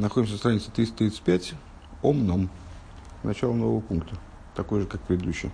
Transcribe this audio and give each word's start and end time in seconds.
Находимся 0.00 0.32
на 0.32 0.38
странице 0.38 0.70
335, 0.74 1.52
омном, 2.00 2.48
начало 3.22 3.52
нового 3.52 3.80
пункта, 3.80 4.16
такой 4.56 4.80
же, 4.80 4.86
как 4.86 5.02
предыдущий. 5.02 5.50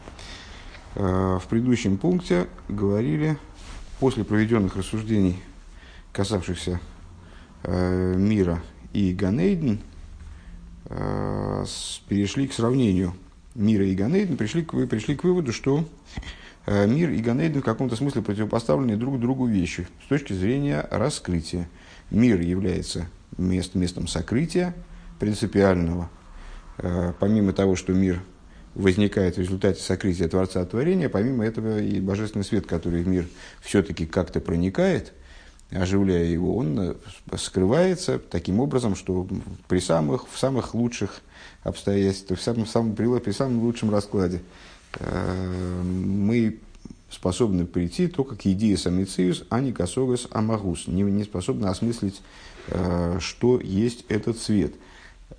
Э, 0.95 1.41
в 1.43 1.49
предыдущем 1.49 1.99
пункте 1.99 2.47
говорили, 2.69 3.39
после 3.99 4.23
проведенных 4.23 4.77
рассуждений, 4.77 5.43
касавшихся 6.13 6.79
э, 7.65 8.15
мира 8.17 8.63
и 8.93 9.13
Ганейден, 9.13 9.81
э, 10.85 11.65
перешли 12.09 12.47
к 12.47 12.53
сравнению 12.53 13.15
мира 13.57 13.85
и 13.85 13.97
Ганейден, 13.97 14.37
пришли 14.37 14.63
к, 14.65 14.71
пришли 14.87 15.17
к 15.17 15.25
выводу, 15.25 15.53
что 15.53 15.85
мир 16.69 17.11
и 17.11 17.19
Ганейден 17.19 17.63
в 17.63 17.65
каком-то 17.65 17.97
смысле 17.97 18.23
противопоставлены 18.23 18.97
друг 18.97 19.19
другу 19.19 19.47
вещи 19.47 19.89
с 20.05 20.09
точки 20.09 20.35
зрения 20.35 20.87
раскрытия. 20.93 21.69
Мир 22.13 22.41
является 22.41 23.09
мест, 23.39 23.75
местом 23.75 24.09
сокрытия 24.09 24.75
принципиального. 25.19 26.11
Э, 26.79 27.13
помимо 27.19 27.53
того, 27.53 27.77
что 27.77 27.93
мир 27.93 28.23
возникает 28.75 29.37
в 29.37 29.41
результате 29.41 29.83
сокрытия 29.83 30.29
Творца 30.29 30.65
творения, 30.65 31.09
помимо 31.09 31.45
этого 31.45 31.81
и 31.81 32.01
божественный 32.01 32.45
свет, 32.45 32.67
который 32.67 33.03
в 33.03 33.09
мир 33.09 33.27
все-таки 33.61 34.05
как-то 34.07 34.41
проникает, 34.41 35.15
оживляя 35.71 36.25
его, 36.25 36.57
он 36.57 36.79
э, 36.79 36.95
скрывается 37.37 38.19
таким 38.19 38.61
образом, 38.61 38.95
что 38.95 39.27
при 39.69 39.81
самых, 39.81 40.29
в 40.29 40.39
самых 40.39 40.75
лучших 40.75 41.23
обстоятельствах, 41.63 42.39
в 42.39 42.43
самом, 42.43 42.67
самом, 42.67 42.95
при 42.95 43.33
самом 43.33 43.61
лучшем 43.61 43.91
раскладе 43.91 44.43
э, 44.99 45.83
мы 45.83 46.61
способны 47.11 47.67
прийти 47.67 48.09
только 48.09 48.37
к 48.37 48.47
идее 48.47 48.77
самициус, 48.77 49.45
а 49.49 49.61
не 49.61 49.73
к 49.73 49.81
осогас 49.81 50.29
амагус, 50.31 50.87
не, 50.87 51.03
не 51.03 51.25
способны 51.25 51.67
осмыслить 51.67 52.21
что 53.21 53.61
есть 53.61 54.05
этот 54.09 54.39
свет. 54.39 54.75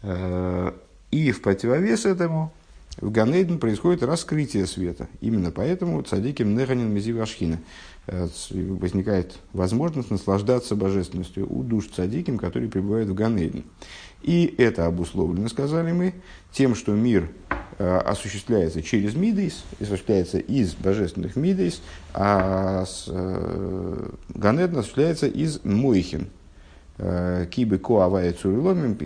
Э, 0.01 0.71
и 1.11 1.31
в 1.31 1.41
противовес 1.41 2.05
этому 2.05 2.53
в 2.99 3.11
Ганейден 3.11 3.59
происходит 3.59 4.03
раскрытие 4.03 4.65
света. 4.65 5.07
Именно 5.21 5.51
поэтому 5.51 6.01
цадиким 6.01 6.55
Неханин 6.55 6.89
Мезивашхина 6.93 7.59
э, 8.07 8.27
возникает 8.51 9.37
возможность 9.53 10.11
наслаждаться 10.11 10.75
божественностью 10.75 11.47
у 11.51 11.63
душ 11.63 11.87
цадиким, 11.87 12.37
которые 12.37 12.69
пребывают 12.69 13.09
в 13.09 13.13
Ганейден. 13.13 13.63
И 14.23 14.53
это 14.57 14.87
обусловлено, 14.87 15.47
сказали 15.47 15.91
мы, 15.91 16.15
тем, 16.51 16.73
что 16.73 16.93
мир 16.93 17.29
осуществляется 17.77 18.81
через 18.81 19.13
мидейс, 19.13 19.63
осуществляется 19.79 20.39
из 20.39 20.73
божественных 20.73 21.35
мидейс, 21.35 21.83
а 22.15 22.83
Ганеден 24.29 24.77
осуществляется 24.79 25.27
из 25.27 25.63
мойхин, 25.63 26.29
Э, 26.29 26.36
кибы 26.97 27.77
ко 27.77 28.01
авая 28.01 28.33
цуриломим, 28.33 28.97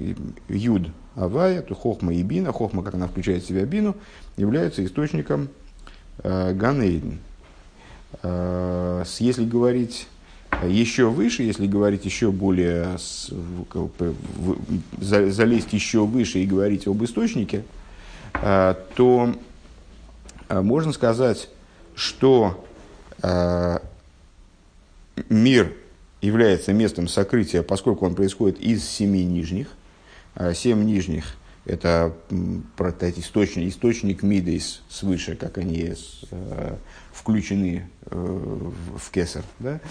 юд 0.47 0.87
авая, 1.15 1.61
то 1.61 1.75
хохма 1.75 2.13
и 2.13 2.23
бина, 2.23 2.53
хохма, 2.53 2.83
как 2.83 2.95
она 2.95 3.07
включает 3.07 3.43
в 3.43 3.47
себя 3.47 3.65
бину, 3.65 3.95
являются 4.37 4.83
источником 4.85 5.49
э, 6.23 6.53
ганейден. 6.53 7.19
Э, 8.23 9.03
если 9.19 9.45
говорить 9.45 10.07
еще 10.65 11.09
выше, 11.09 11.43
если 11.43 11.67
говорить 11.67 12.05
еще 12.05 12.31
более, 12.31 12.97
залезть 14.99 15.73
еще 15.73 16.05
выше 16.05 16.39
и 16.39 16.45
говорить 16.45 16.87
об 16.87 17.03
источнике, 17.03 17.63
то 18.33 19.33
можно 20.49 20.91
сказать, 20.91 21.49
что 21.95 22.65
мир 25.29 25.73
является 26.21 26.71
местом 26.71 27.07
сокрытия, 27.07 27.63
поскольку 27.63 28.05
он 28.05 28.15
происходит 28.15 28.59
из 28.59 28.87
семи 28.87 29.23
нижних. 29.23 29.67
А 30.35 30.53
семь 30.53 30.83
нижних– 30.83 31.35
это 31.65 32.15
источник, 33.17 33.67
источник 33.69 34.23
Мидейс 34.23 34.81
свыше, 34.87 35.35
как 35.35 35.57
они 35.57 35.93
э, 36.31 36.75
включены 37.11 37.89
э, 38.05 38.15
в 38.15 39.11
кесар. 39.11 39.43
Да? 39.59 39.81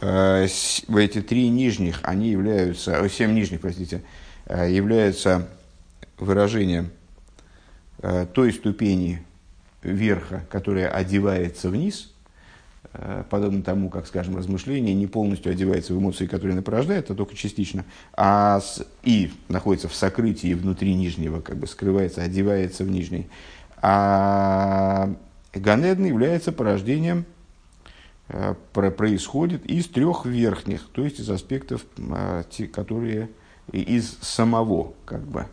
Э, 0.00 0.44
эти 0.44 1.22
три 1.22 1.48
нижних, 1.48 2.00
они 2.02 2.30
являются, 2.30 3.08
семь 3.08 3.34
нижних, 3.34 3.60
простите, 3.60 4.02
являются 4.48 5.48
выражением 6.18 6.90
той 8.32 8.52
ступени 8.52 9.22
верха, 9.82 10.46
которая 10.48 10.88
одевается 10.88 11.70
вниз– 11.70 12.12
Э, 12.17 12.17
подобно 13.30 13.62
тому, 13.62 13.90
как, 13.90 14.06
скажем, 14.06 14.36
размышление 14.36 14.94
не 14.94 15.06
полностью 15.06 15.52
одевается 15.52 15.94
в 15.94 15.98
эмоции, 15.98 16.26
которые 16.26 16.54
оно 16.54 16.62
порождает, 16.62 17.10
а 17.10 17.14
только 17.14 17.36
частично, 17.36 17.84
а 18.12 18.60
с, 18.60 18.84
и 19.02 19.30
находится 19.48 19.88
в 19.88 19.94
сокрытии 19.94 20.54
внутри 20.54 20.94
нижнего, 20.94 21.40
как 21.40 21.56
бы 21.58 21.66
скрывается, 21.66 22.22
одевается 22.22 22.84
в 22.84 22.90
нижний. 22.90 23.28
А 23.80 25.14
Ганедн 25.54 26.06
является 26.06 26.50
порождением, 26.50 27.24
э, 28.28 28.54
происходит 28.72 29.64
из 29.66 29.86
трех 29.86 30.26
верхних, 30.26 30.88
то 30.92 31.04
есть 31.04 31.20
из 31.20 31.30
аспектов, 31.30 31.84
э, 31.98 32.42
которые 32.72 33.30
из 33.70 34.16
самого, 34.22 34.94
как 35.04 35.22
бы, 35.22 35.46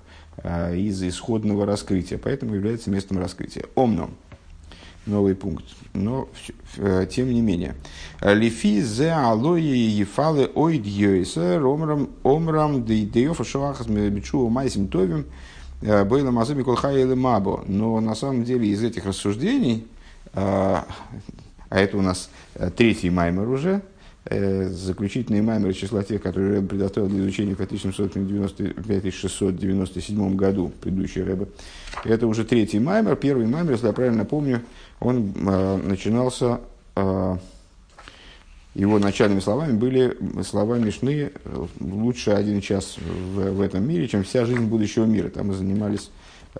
из 0.73 1.03
исходного 1.03 1.65
раскрытия, 1.65 2.17
поэтому 2.17 2.55
является 2.55 2.89
местом 2.89 3.19
раскрытия. 3.19 3.65
Омном 3.75 4.15
новый 5.05 5.35
пункт. 5.35 5.65
Но 5.93 6.27
э, 6.77 7.07
тем 7.09 7.33
не 7.33 7.41
менее. 7.41 7.75
Лифи 8.21 8.81
зе 8.81 9.11
алои 9.11 9.61
ефалы 9.61 10.49
ойд 10.53 10.85
йойса 10.85 11.57
омрам 11.57 12.09
омрам 12.23 12.83
дейофа 12.83 13.43
шуахас 13.43 13.87
бичу 13.87 14.47
майсим 14.49 14.87
товим 14.87 15.25
э, 15.81 16.03
было 16.03 16.31
мазами 16.31 16.63
колхай 16.63 17.05
мабо. 17.15 17.63
Но 17.67 17.99
на 18.01 18.15
самом 18.15 18.43
деле 18.43 18.67
из 18.67 18.83
этих 18.83 19.05
рассуждений, 19.05 19.87
э, 20.33 20.37
а 20.37 20.85
это 21.69 21.97
у 21.97 22.01
нас 22.01 22.29
третий 22.75 23.09
маймер 23.09 23.49
уже, 23.49 23.81
заключительные 24.27 25.43
маймеры 25.43 25.73
числа 25.73 26.03
тех, 26.03 26.21
которые 26.21 26.59
Рэб 26.59 26.69
предоставил 26.69 27.09
для 27.09 27.19
изучения 27.19 27.53
в 27.53 27.57
5697 27.57 30.35
году, 30.35 30.71
предыдущий 30.81 31.21
Рэбе. 31.21 31.47
Это 32.03 32.25
уже 32.25 32.43
третий 32.43 32.79
маймер. 32.79 33.15
Первый 33.17 33.45
маймер, 33.45 33.73
если 33.73 33.85
я 33.87 33.93
правильно 33.93 34.25
помню, 34.25 34.63
он 34.99 35.33
э, 35.35 35.77
начинался, 35.77 36.59
э, 36.95 37.37
его 38.73 38.99
начальными 38.99 39.39
словами 39.39 39.73
были 39.73 40.17
слова 40.43 40.77
Мишны 40.77 41.31
э, 41.33 41.65
«лучше 41.79 42.31
один 42.31 42.61
час 42.61 42.97
в, 42.97 43.51
в 43.51 43.61
этом 43.61 43.87
мире, 43.87 44.07
чем 44.07 44.23
вся 44.23 44.45
жизнь 44.45 44.65
будущего 44.65 45.05
мира». 45.05 45.29
Там 45.29 45.47
мы 45.47 45.53
занимались 45.53 46.11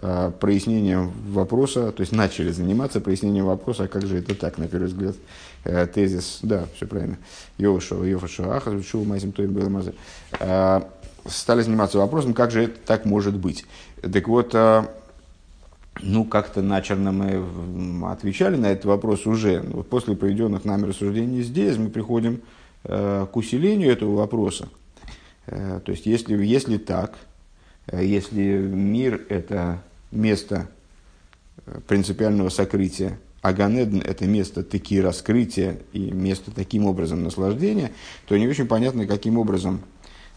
э, 0.01 0.31
прояснением 0.40 1.12
вопроса, 1.29 1.91
то 1.91 2.01
есть 2.01 2.12
начали 2.12 2.51
заниматься 2.51 3.01
прояснением 3.01 3.46
вопроса, 3.46 3.84
а 3.84 3.88
как 3.88 4.06
же 4.06 4.19
это 4.19 4.35
так, 4.35 4.57
на 4.57 4.67
первый 4.67 4.88
взгляд, 4.88 5.16
э, 5.63 5.88
тезис, 5.88 6.40
да, 6.41 6.66
все 6.75 6.88
правильно, 6.88 7.17
Йошо, 7.57 8.03
Йофашо, 8.03 8.52
Ахас, 8.52 8.85
Шу, 8.85 9.03
Майсим, 9.03 9.31
Той, 9.31 9.47
Беламазе. 9.47 9.94
Э, 10.40 10.81
стали 11.28 11.62
заниматься 11.62 11.97
вопросом, 11.97 12.34
как 12.34 12.52
же 12.52 12.63
это 12.63 12.79
так 12.85 13.06
может 13.06 13.35
быть. 13.35 13.66
Так 14.02 14.28
вот, 14.28 14.53
э, 14.53 14.84
ну, 16.02 16.26
как-то 16.26 16.62
начерно 16.62 17.12
мы 17.12 18.12
отвечали 18.12 18.56
на 18.58 18.68
этот 18.68 18.86
вопрос 18.86 19.26
уже. 19.26 19.62
Вот 19.62 19.90
после 19.90 20.16
проведенных 20.16 20.66
нами 20.66 20.86
рассуждений 20.86 21.42
здесь 21.42 21.78
мы 21.78 21.90
приходим 21.90 22.42
э, 22.84 23.28
к 23.32 23.36
усилению 23.36 23.92
этого 23.92 24.16
вопроса. 24.16 24.68
Э, 25.48 25.80
то 25.84 25.92
есть, 25.92 26.06
если, 26.06 26.44
если 26.44 26.78
так, 26.78 27.18
э, 27.88 28.06
если 28.06 28.58
мир– 28.58 29.26
это 29.30 29.82
место 30.12 30.68
э, 31.66 31.80
принципиального 31.88 32.50
сокрытия, 32.50 33.18
а 33.42 33.54
Ганедн– 33.54 34.00
это 34.06 34.26
место 34.26 34.64
такие 34.64 35.02
раскрытия 35.02 35.78
и 35.94 36.12
место 36.12 36.52
таким 36.52 36.86
образом 36.86 37.24
наслаждения, 37.24 37.92
то 38.28 38.36
не 38.38 38.48
очень 38.48 38.68
понятно, 38.68 39.06
каким 39.06 39.38
образом 39.38 39.82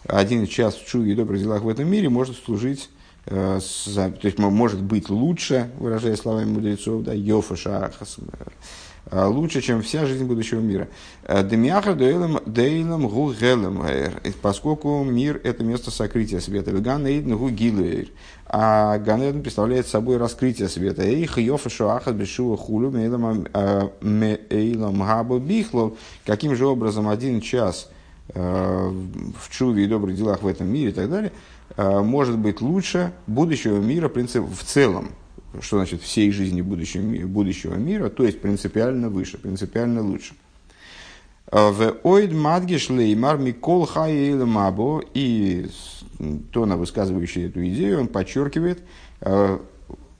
один 0.04 0.46
час 0.46 0.76
в 0.76 0.86
чуве 0.86 1.12
и 1.12 1.16
добрых 1.16 1.40
делах 1.40 1.62
в 1.62 1.68
этом 1.68 1.88
мире 1.88 2.08
может 2.08 2.36
служить 2.36 2.90
то 3.28 3.60
есть 4.22 4.38
может 4.38 4.80
быть 4.80 5.10
лучше, 5.10 5.70
выражая 5.78 6.16
словами 6.16 6.46
мудрецов, 6.46 7.02
да, 7.02 7.12
Йофа 7.12 7.56
Шахас, 7.56 8.16
э, 9.10 9.24
лучше, 9.26 9.60
чем 9.60 9.82
вся 9.82 10.06
жизнь 10.06 10.24
будущего 10.24 10.60
мира. 10.60 10.88
Э, 11.24 11.46
Демиаха 11.46 11.92
дейлам 11.92 12.40
дейлам 12.46 13.06
гугелем, 13.06 13.82
поскольку 14.40 15.04
мир– 15.04 15.40
это 15.44 15.62
место 15.62 15.90
сокрытия 15.90 16.40
света. 16.40 16.70
Веган 16.70 17.06
эйдн 17.06 17.36
гугилейр. 17.36 18.08
А 18.46 18.96
Ганеден 18.96 19.42
представляет 19.42 19.86
собой 19.86 20.16
раскрытие 20.16 20.70
света. 20.70 21.02
Эйх 21.02 21.36
Йофа 21.36 21.68
Шахас 21.68 22.14
бешува 22.14 22.56
хулю 22.56 22.90
мейлам 22.90 23.46
габу 25.02 25.38
бихлов. 25.38 25.98
Каким 26.24 26.56
же 26.56 26.66
образом 26.66 27.08
один 27.08 27.42
час 27.42 27.90
в 28.34 29.50
чуве 29.50 29.84
и 29.84 29.86
добрых 29.86 30.14
делах 30.14 30.42
в 30.42 30.46
этом 30.46 30.68
мире 30.68 30.90
и 30.90 30.92
так 30.92 31.10
далее– 31.10 31.32
Э, 31.42 31.57
может 31.78 32.36
быть 32.36 32.60
лучше 32.60 33.12
будущего 33.26 33.78
мира 33.78 34.08
в 34.08 34.64
целом. 34.64 35.10
Что 35.60 35.78
значит 35.78 36.02
всей 36.02 36.30
жизни 36.30 36.60
будущего, 36.60 37.26
будущего 37.26 37.74
мира, 37.74 38.10
то 38.10 38.24
есть 38.24 38.40
принципиально 38.40 39.08
выше, 39.08 39.38
принципиально 39.38 40.02
лучше. 40.02 40.34
Э, 41.50 41.70
в 41.70 41.96
ойд 42.02 42.32
мадгиш 42.32 42.90
леймар 42.90 43.38
микол 43.38 43.88
мабо 44.44 45.02
и 45.14 45.66
Тона, 46.52 46.76
высказывающий 46.76 47.46
эту 47.46 47.66
идею, 47.68 48.00
он 48.00 48.08
подчеркивает, 48.08 48.82
э, 49.20 49.58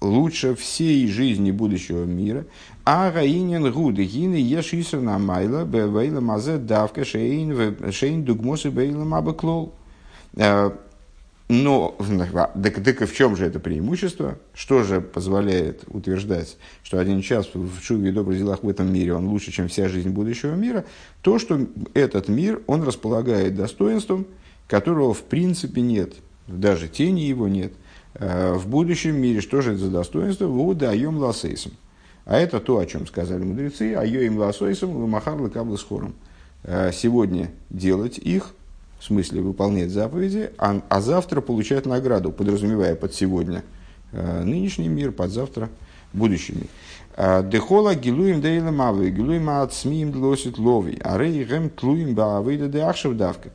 лучше 0.01 0.55
всей 0.55 1.07
жизни 1.09 1.51
будущего 1.51 2.05
мира. 2.05 2.47
А 2.85 3.11
гаинин 3.11 3.71
гуды 3.73 4.05
гины 4.05 4.37
ешисер 4.37 5.01
на 5.01 5.19
майла 5.19 5.65
бевейла 5.65 6.21
мазе 6.21 6.57
давка 6.57 7.05
шейн 7.05 8.25
дугмосы 8.25 8.71
бейла 8.71 9.05
мабаклол. 9.05 9.75
Э, 10.37 10.71
но 11.49 11.97
так, 12.63 12.83
так 12.85 13.03
и 13.03 13.07
в 13.07 13.15
чем 13.15 13.35
же 13.35 13.47
это 13.47 13.59
преимущество? 13.59 14.39
Что 14.53 14.83
же 14.83 15.01
позволяет 15.01 15.85
утверждать, 15.89 16.59
что 16.83 16.99
один 16.99 17.23
час 17.23 17.49
в 17.55 17.81
шуве 17.81 18.11
и 18.11 18.13
добрых 18.13 18.37
делах 18.37 18.63
в 18.63 18.69
этом 18.69 18.93
мире 18.93 19.15
он 19.15 19.27
лучше, 19.29 19.51
чем 19.51 19.69
вся 19.69 19.89
жизнь 19.89 20.11
будущего 20.11 20.55
мира? 20.55 20.85
То, 21.23 21.39
что 21.39 21.67
этот 21.95 22.29
мир, 22.29 22.63
он 22.67 22.83
располагает 22.83 23.57
достоинством, 23.57 24.27
которого 24.67 25.15
в 25.15 25.23
принципе 25.23 25.81
нет, 25.81 26.15
даже 26.47 26.87
тени 26.87 27.21
его 27.21 27.49
нет. 27.49 27.73
Э, 28.15 28.53
в 28.53 28.69
будущем 28.69 29.17
мире, 29.17 29.41
что 29.41 29.63
же 29.63 29.73
это 29.73 29.81
за 29.81 29.91
достоинство? 29.91 30.47
Вуда 30.47 30.91
айом 30.91 31.17
ласейсом. 31.17 31.73
А 32.27 32.37
это 32.37 32.61
то, 32.61 32.79
о 32.79 32.85
чем 32.85 33.07
сказали 33.07 33.43
мудрецы, 33.43 33.95
айоим 33.95 34.37
ласейсом, 34.37 35.09
махар 35.09 35.41
лакаблы 35.41 35.79
с 35.79 35.83
хором. 35.83 36.15
Э, 36.63 36.91
сегодня 36.93 37.51
делать 37.71 38.19
их 38.19 38.55
в 38.99 39.05
смысле 39.05 39.43
выполнять 39.43 39.91
заповеди, 39.91 40.51
а, 40.59 40.81
а 40.89 41.01
завтра 41.01 41.41
получать 41.41 41.87
награду, 41.87 42.33
подразумевая 42.33 42.97
под 42.97 43.15
сегодня 43.15 43.63
э, 44.13 44.43
нынешний 44.43 44.89
мир, 44.89 45.13
под 45.13 45.31
завтра 45.31 45.71
будущий 46.13 46.55
мир. 46.55 46.67
А, 47.17 47.43
Дехола 47.43 47.95
гилуем 47.95 48.41
дейла 48.41 48.71
мавы, 48.71 49.11
гилуем 49.11 49.51
ацмием 49.51 50.11
длосит 50.11 50.59
лови, 50.59 50.99
а 51.03 51.17
рейгем 51.17 51.71
тлуем 51.71 52.15
баавыда 52.15 52.69
де 52.69 53.15
давка. 53.15 53.51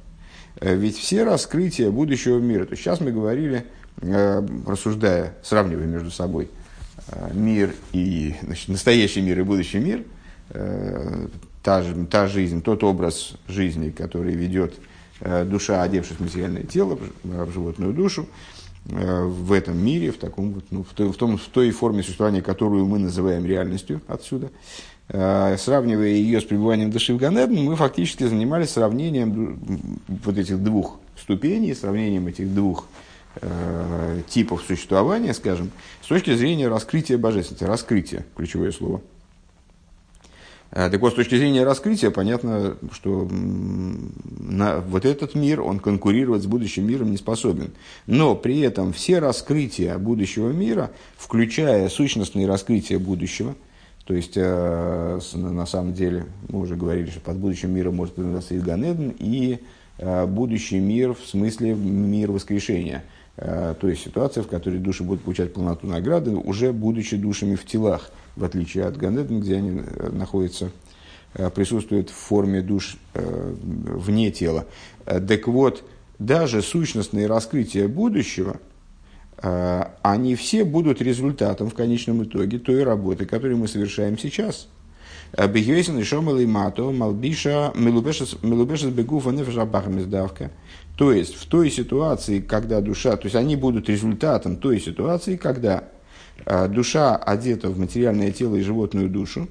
Э, 0.61 0.75
ведь 0.75 0.97
все 0.97 1.23
раскрытия 1.23 1.91
будущего 1.91 2.39
мира, 2.39 2.65
то 2.65 2.71
есть 2.71 2.83
сейчас 2.83 3.01
мы 3.01 3.11
говорили, 3.11 3.65
э, 4.01 4.47
рассуждая, 4.65 5.35
сравнивая 5.43 5.85
между 5.85 6.09
собой 6.09 6.49
мир 7.33 7.75
и 7.91 8.35
значит, 8.43 8.69
настоящий 8.69 9.19
мир 9.19 9.39
и 9.39 9.43
будущий 9.43 9.79
мир, 9.79 10.03
та, 10.47 11.83
та 12.09 12.27
жизнь, 12.27 12.61
тот 12.61 12.83
образ 12.83 13.33
жизни, 13.47 13.89
который 13.89 14.33
ведет 14.35 14.75
Э, 14.75 14.92
душа, 15.45 15.81
одевшись 15.81 16.17
в 16.17 16.21
материальное 16.21 16.63
тело, 16.63 16.97
в 17.23 17.51
животную 17.51 17.93
душу, 17.93 18.27
э, 18.89 19.23
в 19.23 19.51
этом 19.51 19.77
мире, 19.77 20.11
в, 20.11 20.17
таком, 20.17 20.61
ну, 20.71 20.83
в, 20.83 20.93
той, 20.93 21.11
в, 21.11 21.15
том, 21.15 21.37
в 21.37 21.45
той 21.45 21.71
форме 21.71 22.03
существования, 22.03 22.41
которую 22.41 22.85
мы 22.85 22.99
называем 22.99 23.45
реальностью 23.45 24.01
отсюда, 24.07 24.51
э, 25.09 25.55
сравнивая 25.57 26.09
ее 26.09 26.41
с 26.41 26.43
пребыванием 26.43 26.91
души 26.91 27.13
в 27.13 27.17
Ганедне, 27.17 27.61
мы 27.61 27.75
фактически 27.75 28.25
занимались 28.25 28.71
сравнением 28.71 29.59
вот 30.07 30.37
этих 30.37 30.61
двух 30.61 30.99
ступеней, 31.17 31.73
сравнением 31.73 32.27
этих 32.27 32.53
двух 32.53 32.87
типов 34.29 34.61
существования, 34.61 35.33
скажем, 35.33 35.71
с 36.03 36.07
точки 36.07 36.35
зрения 36.35 36.67
раскрытия 36.67 37.17
божественности. 37.17 37.63
Раскрытие– 37.63 38.25
ключевое 38.35 38.71
слово– 38.71 39.01
Э, 39.11 39.22
так 40.73 40.99
вот, 41.01 41.13
с 41.13 41.15
точки 41.15 41.35
зрения 41.35 41.63
раскрытия, 41.63 42.09
понятно, 42.09 42.77
что 42.91 43.27
на 43.29 44.79
вот 44.79 45.05
этот 45.05 45.35
мир, 45.35 45.61
он 45.61 45.79
конкурировать 45.79 46.41
с 46.41 46.47
будущим 46.47 46.87
миром 46.87 47.11
не 47.11 47.17
способен. 47.17 47.71
Но 48.07 48.35
при 48.35 48.59
этом 48.61 48.91
все 48.91 49.19
раскрытия 49.19 49.99
будущего 49.99 50.49
мира, 50.49 50.89
включая 51.15 51.89
сущностные 51.89 52.47
раскрытия 52.47 52.97
будущего, 52.97 53.53
то 54.05 54.15
есть, 54.15 54.33
э, 54.35 55.19
на 55.35 55.65
самом 55.67 55.93
деле, 55.93 56.25
мы 56.49 56.61
уже 56.61 56.75
говорили, 56.75 57.09
что 57.09 57.19
под 57.19 57.37
будущим 57.37 57.71
миром 57.71 57.95
может 57.95 58.15
подразумеваться 58.15 58.55
и 58.55 58.59
Ганеден, 58.59 59.13
и 59.19 59.59
э, 59.99 60.25
будущий 60.25 60.79
мир 60.79 61.13
в 61.13 61.25
смысле 61.27 61.75
мир 61.75 62.31
воскрешения. 62.31 63.03
То 63.35 63.87
есть 63.87 64.03
ситуация, 64.03 64.43
в 64.43 64.47
которой 64.47 64.77
души 64.77 65.03
будут 65.03 65.23
получать 65.23 65.53
полноту 65.53 65.87
награды, 65.87 66.35
уже 66.35 66.71
будучи 66.71 67.17
душами 67.17 67.55
в 67.55 67.65
телах– 67.65 68.11
в 68.35 68.44
отличие 68.44 68.85
от 68.85 68.97
Ганеден, 68.97 69.41
где 69.41 69.57
они 69.57 69.81
э, 69.85 70.09
находятся, 70.12 70.71
э, 71.33 71.50
присутствуют 71.50 72.09
в 72.09 72.13
форме 72.13 72.62
душ 72.62 72.97
э, 73.13 73.53
вне 73.63 74.31
тела. 74.31 74.65
Так 75.06 75.47
вот, 75.47 75.83
даже 76.19 76.62
сущностные 76.62 77.27
раскрытия 77.27 77.88
будущего, 77.88 78.57
они 80.01 80.35
все 80.35 80.63
будут 80.63 81.01
результатом 81.01 81.69
в 81.69 81.74
конечном 81.74 82.24
итоге 82.24 82.59
той 82.59 82.83
работы, 82.83 83.25
которую 83.25 83.57
мы 83.57 83.68
совершаем 83.68 84.18
сейчас. 84.18 84.69
Бегейсен 85.36 85.97
и 86.00 86.03
шомел 86.03 86.38
и 86.38 86.45
мато, 86.45 86.91
малбиша, 86.91 87.74
мелубешес 87.75 88.36
бегуфа 88.91 89.31
нефжабахамиздавка. 89.31 90.51
То 90.95 91.12
есть, 91.12 91.36
в 91.36 91.47
той 91.47 91.69
ситуации, 91.71 92.39
когда 92.39 92.79
душа, 92.79 93.18
то 93.18 93.25
есть, 93.25 93.36
они 93.36 93.57
будут 93.57 93.89
результатом 93.89 94.56
той 94.56 94.79
ситуации, 94.79 95.36
когда 95.36 95.89
душа 96.69 97.15
одета 97.15 97.69
в 97.69 97.80
материальное 97.80 98.31
тело 98.31 98.56
и 98.56 98.62
животную 98.62 99.09
душу, 99.09 99.47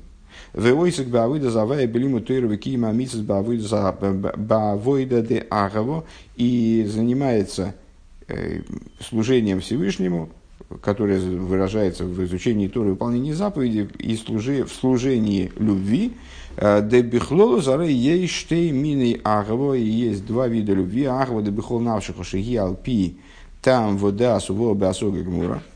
Веойсик 0.54 1.08
баавыда 1.08 1.50
завая 1.50 1.86
белиму 1.86 2.20
тойрова 2.20 2.58
кима 2.58 2.92
митсис 2.92 3.20
баавойда 3.20 5.22
де 5.22 5.46
агаво. 5.50 6.04
И 6.36 6.86
занимается 6.88 7.74
э, 8.28 8.60
служением 9.00 9.60
Всевышнему, 9.60 10.28
которое 10.82 11.18
выражается 11.20 12.04
в 12.04 12.22
изучении 12.24 12.68
Торы 12.68 12.90
выполнении 12.90 13.32
заповедей 13.32 13.88
и 13.98 14.14
служи, 14.16 14.64
в 14.64 14.72
служении 14.72 15.50
любви. 15.58 16.12
Э, 16.58 16.82
де 16.82 17.00
бихлолу 17.00 17.62
зары 17.62 17.88
ей 17.88 18.26
штей 18.26 18.72
мины 18.72 19.20
агаво. 19.24 19.72
И 19.74 19.84
есть 19.84 20.26
два 20.26 20.48
вида 20.48 20.74
любви. 20.74 21.04
Агаво 21.04 21.42
де 21.42 21.50
бихол 21.50 21.80
навшиху 21.80 22.24
шиги 22.24 22.56
алпи. 22.56 23.16
Там 23.62 23.96
вода 23.96 24.38
суво 24.40 24.74
беасога 24.74 25.22
гмура– 25.22 25.62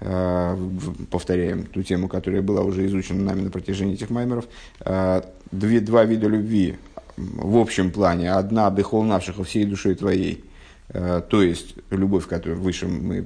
повторяем 0.00 1.66
ту 1.66 1.82
тему, 1.82 2.08
которая 2.08 2.40
была 2.40 2.62
уже 2.62 2.86
изучена 2.86 3.22
нами 3.22 3.42
на 3.42 3.50
протяжении 3.50 3.94
этих 3.94 4.08
маймеров, 4.08 4.46
э, 4.80 5.22
две, 5.52 5.80
два 5.80 6.04
вида 6.04 6.26
любви 6.26 6.78
в 7.16 7.58
общем 7.58 7.90
плане. 7.90 8.32
Одна 8.32 8.70
бехол 8.70 9.02
навших 9.02 9.44
всей 9.46 9.66
душой 9.66 9.94
твоей, 9.94 10.42
э, 10.88 11.20
то 11.28 11.42
есть 11.42 11.74
любовь, 11.90 12.26
которую 12.26 12.60
выше 12.60 12.88
мы 12.88 13.24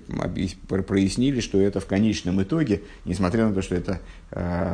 прояснили, 0.83 1.41
что 1.41 1.61
это 1.61 1.79
в 1.79 1.87
конечном 1.87 2.43
итоге, 2.43 2.83
несмотря 3.05 3.47
на 3.47 3.55
то, 3.55 3.63
что 3.63 3.77
это 3.77 4.01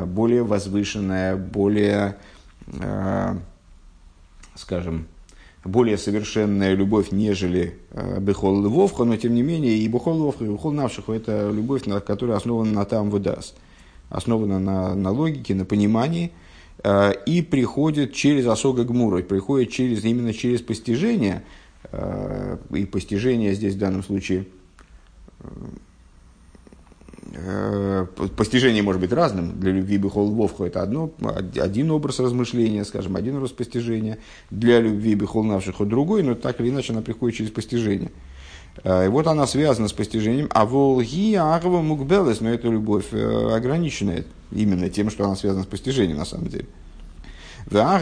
более 0.07 0.43
возвышенная, 0.43 1.35
более, 1.35 2.17
скажем, 4.55 5.05
более 5.63 5.97
совершенная 5.97 6.73
любовь, 6.73 7.11
нежели 7.11 7.75
э, 7.91 8.19
Бехол 8.19 8.63
Львовха, 8.63 9.03
но 9.03 9.15
тем 9.17 9.35
не 9.35 9.43
менее 9.43 9.77
и 9.77 9.87
Бехол 9.87 10.17
Львовха, 10.17 10.43
и 10.43 10.47
Бехол 10.47 10.71
Навшиху– 10.71 11.11
это 11.13 11.51
любовь, 11.51 11.83
которая 12.05 12.37
основана 12.37 12.71
на 12.71 12.85
там 12.85 13.09
выдаст, 13.09 13.55
основана 14.09 14.59
на, 14.59 14.95
на 14.95 15.11
логике, 15.11 15.53
на 15.53 15.65
понимании, 15.65 16.31
э, 16.83 17.13
и 17.25 17.41
приходит 17.41 18.13
через 18.13 18.47
Осога 18.47 18.83
Гмура, 18.83 19.21
приходит 19.21 19.71
через, 19.71 20.03
именно 20.03 20.33
через 20.33 20.61
постижение, 20.61 21.43
э, 21.91 22.57
и 22.71 22.85
постижение 22.85 23.53
здесь 23.53 23.75
в 23.75 23.79
данном 23.79 24.03
случае 24.03 24.45
постижение 28.35 28.83
может 28.83 29.01
быть 29.01 29.13
разным. 29.13 29.59
Для 29.59 29.71
любви 29.71 29.97
Бехол 29.97 30.31
Вовху 30.31 30.65
это 30.65 30.81
одно, 30.81 31.11
один 31.55 31.91
образ 31.91 32.19
размышления, 32.19 32.83
скажем, 32.83 33.15
один 33.15 33.37
образ 33.37 33.51
постижения. 33.51 34.17
Для 34.49 34.79
любви 34.79 35.15
Бехол 35.15 35.43
Навшиху 35.43 35.85
другой, 35.85 36.23
но 36.23 36.35
так 36.35 36.59
или 36.59 36.69
иначе 36.69 36.93
она 36.93 37.01
приходит 37.01 37.37
через 37.37 37.51
постижение. 37.51 38.11
Э, 38.83 39.05
и 39.05 39.09
вот 39.09 39.27
она 39.27 39.47
связана 39.47 39.87
с 39.87 39.93
постижением. 39.93 40.49
А 40.51 40.65
волги 40.65 41.35
арва 41.35 41.81
мукбелес, 41.81 42.41
но 42.41 42.49
эта 42.49 42.67
любовь 42.67 43.07
э, 43.11 43.55
ограниченная 43.55 44.25
именно 44.51 44.89
тем, 44.89 45.09
что 45.09 45.25
она 45.25 45.35
связана 45.35 45.63
с 45.63 45.67
постижением 45.67 46.17
на 46.17 46.25
самом 46.25 46.47
деле. 46.47 46.65
А 47.69 47.99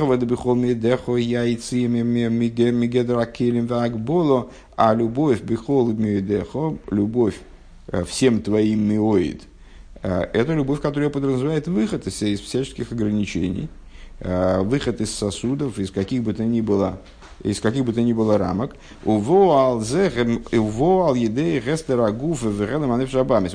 любовь 4.95 5.41
бихол 5.41 5.87
мидехо, 5.91 6.77
любовь 6.89 7.35
Э, 7.35 7.58
всем 8.05 8.41
твоим 8.41 8.81
миоид, 8.87 9.43
э, 10.01 10.27
это 10.33 10.53
любовь, 10.53 10.81
которая 10.81 11.09
подразумевает 11.09 11.67
выход 11.67 12.07
из, 12.07 12.21
из 12.21 12.39
всяческих 12.39 12.91
ограничений, 12.91 13.69
э, 14.19 14.61
выход 14.61 15.01
из 15.01 15.13
сосудов, 15.13 15.79
из 15.79 15.91
каких 15.91 16.23
бы 16.23 16.33
то 16.33 16.43
ни 16.43 16.61
было 16.61 16.99
из 17.43 17.61
каких 17.61 17.85
бы 17.85 17.93
то 17.93 18.01
ни 18.01 18.13
было 18.13 18.37
рамок. 18.37 18.75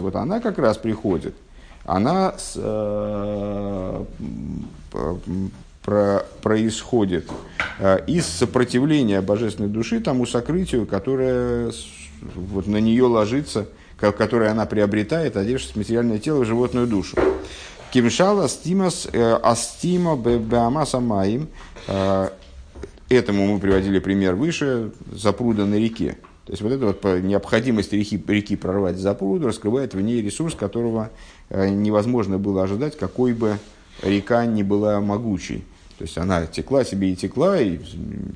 Вот 0.00 0.16
она 0.16 0.40
как 0.40 0.58
раз 0.58 0.78
приходит. 0.78 1.34
Она 1.84 2.34
с, 2.38 2.54
э, 2.56 4.04
про, 5.82 6.26
происходит 6.40 7.28
э, 7.78 7.98
из 8.06 8.26
сопротивления 8.26 9.20
божественной 9.20 9.68
души 9.68 10.00
тому 10.00 10.24
сокрытию, 10.24 10.86
которое 10.86 11.72
вот 12.34 12.66
на 12.66 12.78
нее 12.78 13.04
ложится– 13.04 13.68
которое 13.98 14.50
она 14.50 14.66
приобретает, 14.66 15.36
одевшись 15.36 15.72
в 15.72 15.76
материальное 15.76 16.18
тело 16.18 16.40
в 16.40 16.44
животную 16.44 16.86
душу. 16.86 17.16
Кимшала 17.92 18.48
стимас 18.48 19.08
э, 19.12 19.38
астима 19.42 20.16
беамаса 20.16 21.00
маим. 21.00 21.48
Э, 21.86 22.30
этому 23.08 23.46
мы 23.46 23.60
приводили 23.60 24.00
пример 24.00 24.34
выше, 24.34 24.90
запруда 25.12 25.64
на 25.64 25.76
реке. 25.76 26.18
То 26.46 26.52
есть 26.52 26.62
вот 26.62 26.72
эта 26.72 26.86
вот 26.86 27.04
необходимость 27.22 27.92
реки, 27.92 28.22
реки 28.26 28.56
прорвать 28.56 28.98
запруду 28.98 29.46
раскрывает 29.46 29.94
в 29.94 30.00
ней 30.00 30.20
ресурс, 30.20 30.54
которого 30.54 31.10
э, 31.48 31.70
невозможно 31.70 32.38
было 32.38 32.64
ожидать, 32.64 32.98
какой 32.98 33.32
бы 33.32 33.58
река 34.02 34.44
не 34.44 34.62
была 34.62 35.00
могучей. 35.00 35.64
То 35.98 36.02
есть 36.02 36.18
она 36.18 36.46
текла 36.46 36.84
себе 36.84 37.12
и 37.12 37.16
текла, 37.16 37.60
и 37.60 37.78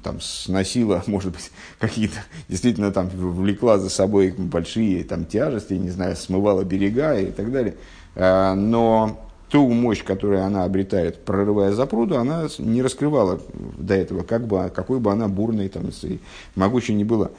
там 0.03 0.21
сносила, 0.21 1.03
может 1.07 1.33
быть, 1.33 1.51
какие-то, 1.79 2.19
действительно 2.49 2.93
там 2.93 3.09
влекла 3.09 3.79
за 3.79 3.91
собой 3.91 4.33
большие 4.37 5.03
там 5.05 5.25
тяжести, 5.25 5.75
не 5.75 5.91
знаю, 5.91 6.17
смывала 6.17 6.63
берега 6.63 7.19
и 7.19 7.33
так 7.33 7.51
далее. 7.51 7.75
Э, 8.15 8.55
но 8.55 9.19
ту 9.51 9.69
мощь, 9.69 10.05
которую 10.05 10.45
она 10.45 10.65
обретает, 10.65 11.25
прорывая 11.25 11.73
запруду, 11.73 12.19
она 12.19 12.49
не 12.59 12.83
раскрывала 12.83 13.41
до 13.79 13.95
этого, 13.95 14.23
как 14.23 14.47
бы, 14.47 14.71
какой 14.75 15.01
бы 15.01 15.11
она 15.11 15.29
бурной 15.29 15.69
там, 15.69 15.91
и 16.03 16.19
могучей 16.55 16.95
не 16.95 17.05
была. 17.05 17.31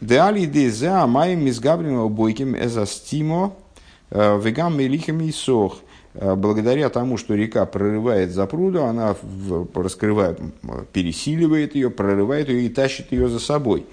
Деали 0.00 0.46
деза 0.46 1.06
маем 1.06 1.44
мизгабрим 1.44 2.08
бойким 2.08 2.56
эзастимо 2.56 3.54
э, 4.10 4.40
вегам 4.40 4.78
мелихами 4.78 5.24
и 5.24 5.32
сох. 5.32 5.80
Э, 6.20 6.34
благодаря 6.34 6.88
тому, 6.88 7.16
что 7.16 7.34
река 7.34 7.64
прорывает 7.64 8.32
запруду, 8.32 8.84
она 8.84 9.14
раскрывает, 9.72 10.40
пересиливает 10.92 11.76
ее, 11.76 11.90
прорывает 11.90 12.48
ее 12.48 12.66
и 12.66 12.68
тащит 12.68 13.12
ее 13.12 13.28
за 13.28 13.38
собой. 13.38 13.86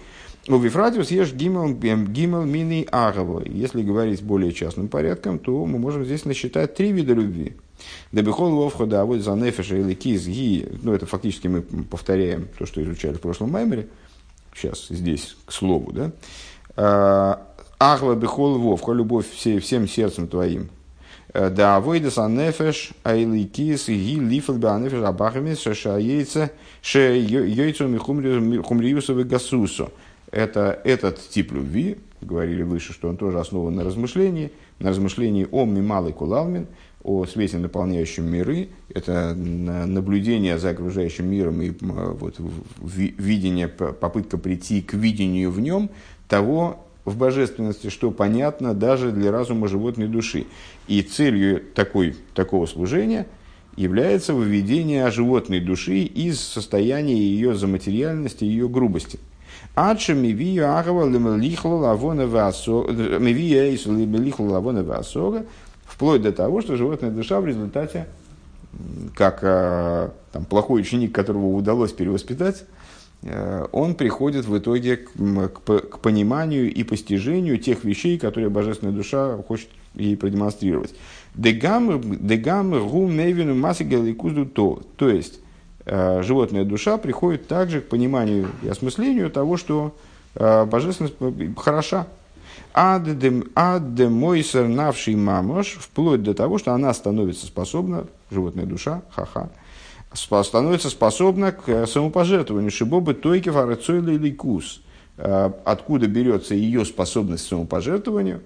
У 0.47 0.57
Вифратиус 0.57 1.11
ешь 1.11 1.33
гимел, 1.33 1.73
гимел 1.73 2.43
мини 2.43 2.87
агово. 2.91 3.43
Если 3.45 3.83
говорить 3.83 4.23
более 4.23 4.53
частным 4.53 4.87
порядком, 4.87 5.37
то 5.37 5.65
мы 5.65 5.77
можем 5.77 6.03
здесь 6.03 6.25
насчитать 6.25 6.75
три 6.75 6.91
вида 6.91 7.13
любви. 7.13 7.57
Дебихол 8.11 8.55
вовхода, 8.55 9.01
а 9.01 9.05
вот 9.05 9.19
за 9.19 9.35
нефеша 9.35 9.77
или 9.77 9.93
киз 9.93 10.25
ги, 10.25 10.67
ну 10.81 10.93
это 10.93 11.05
фактически 11.05 11.47
мы 11.47 11.61
повторяем 11.61 12.47
то, 12.57 12.65
что 12.65 12.81
изучали 12.83 13.15
в 13.15 13.21
прошлом 13.21 13.51
маймере, 13.51 13.87
сейчас 14.55 14.87
здесь, 14.89 15.35
к 15.45 15.51
слову, 15.51 15.91
да. 15.91 16.11
А, 16.75 17.47
Ахва 17.79 18.15
бихол 18.15 18.57
вовха, 18.57 18.93
любовь 18.93 19.29
все, 19.29 19.59
всем 19.59 19.87
сердцем 19.87 20.27
твоим. 20.27 20.69
Да, 21.35 21.79
войдас 21.81 22.17
анефеш, 22.17 22.91
айли 23.03 23.43
киз 23.43 23.89
ги 23.89 24.19
лифл 24.19 24.53
бы 24.53 24.69
анефеш 24.69 25.03
абахамис, 25.03 25.59
шаша 25.59 25.97
яйца, 25.97 26.51
ше 26.81 27.17
яйцу 27.19 27.87
михумриусовы 27.87 29.25
гасусу 29.25 29.91
это 30.35 30.79
этот 30.83 31.19
тип 31.29 31.53
любви, 31.53 31.97
говорили 32.21 32.63
выше, 32.63 32.93
что 32.93 33.07
он 33.09 33.17
тоже 33.17 33.39
основан 33.39 33.75
на 33.75 33.83
размышлении, 33.83 34.51
на 34.79 34.89
размышлении 34.89 35.47
о 35.49 35.65
мималой 35.65 36.11
кулалмин, 36.11 36.67
о 37.03 37.25
свете, 37.25 37.57
наполняющем 37.57 38.25
миры, 38.25 38.69
это 38.93 39.33
наблюдение 39.35 40.57
за 40.57 40.71
окружающим 40.71 41.29
миром 41.29 41.61
и 41.61 41.71
вот, 41.79 42.35
видение, 42.79 43.67
попытка 43.67 44.37
прийти 44.37 44.81
к 44.81 44.93
видению 44.93 45.51
в 45.51 45.59
нем 45.59 45.89
того 46.27 46.84
в 47.05 47.17
божественности, 47.17 47.89
что 47.89 48.11
понятно 48.11 48.73
даже 48.73 49.11
для 49.11 49.31
разума 49.31 49.67
животной 49.67 50.07
души. 50.07 50.47
И 50.87 51.01
целью 51.01 51.61
такой, 51.73 52.15
такого 52.33 52.65
служения 52.65 53.27
является 53.77 54.33
выведение 54.33 55.09
животной 55.11 55.59
души 55.59 55.99
из 55.99 56.39
состояния 56.41 57.15
ее 57.15 57.55
заматериальности, 57.55 58.43
ее 58.43 58.67
грубости– 58.67 59.19
Адши 59.75 60.13
мивию 60.13 60.73
агава 60.77 61.03
лавона 64.49 64.83
васога, 64.83 65.45
вплоть 65.85 66.21
до 66.21 66.31
того, 66.31 66.61
что 66.61 66.77
животная 66.77 67.11
душа 67.11 67.41
в 67.41 67.45
результате, 67.45 68.07
как 69.15 69.39
а, 69.43 70.13
там, 70.31 70.45
плохой 70.45 70.79
ученик, 70.79 71.13
которого 71.13 71.47
удалось 71.47 71.91
перевоспитать, 71.91 72.61
э, 72.61 72.65
он 73.71 73.95
приходит 73.95 74.45
в 74.45 74.57
итоге 74.57 74.97
к, 74.97 75.09
к, 75.13 75.79
к 75.79 75.99
пониманию 75.99 76.71
и 76.71 76.83
постижению 76.83 77.57
тех 77.57 77.83
вещей, 77.83 78.19
которые 78.19 78.49
божественная 78.49 78.93
душа 78.93 79.37
хочет 79.47 79.69
ей 79.95 80.15
продемонстрировать. 80.15 80.93
Дегам 81.33 81.89
гу 82.87 83.07
мейвину 83.07 83.55
масигел 83.55 84.05
то. 84.45 84.83
То 84.97 85.09
есть, 85.09 85.39
Э, 85.85 86.23
животная 86.23 86.65
душа 86.65 86.97
приходит 86.97 87.47
также 87.47 87.79
к 87.79 87.89
пониманию 87.89 88.49
и 88.63 88.67
осмыслению 88.67 89.29
того, 89.29 89.55
что 89.55 89.95
э, 90.33 90.65
божественность 90.65 91.15
хороша. 91.57 92.07
Адемойсер 92.73 94.67
навший 94.67 95.15
мамош, 95.15 95.77
вплоть 95.79 96.23
до 96.23 96.33
того, 96.33 96.57
что 96.57 96.73
она 96.73 96.93
становится 96.93 97.45
способна, 97.45 98.05
животная 98.31 98.65
душа, 98.65 99.01
ха-ха, 99.11 99.49
становится 100.15 100.89
способна 100.89 101.51
к 101.51 101.85
самопожертвованию, 101.87 102.71
шибобы 102.71 103.13
тойки 103.13 103.49
фарацойла 103.49 104.09
или 104.09 104.31
кус. 104.31 104.81
Э, 105.17 105.51
откуда 105.63 106.07
берется 106.07 106.55
ее 106.55 106.85
способность 106.85 107.45
к 107.45 107.49
самопожертвованию? 107.49 108.41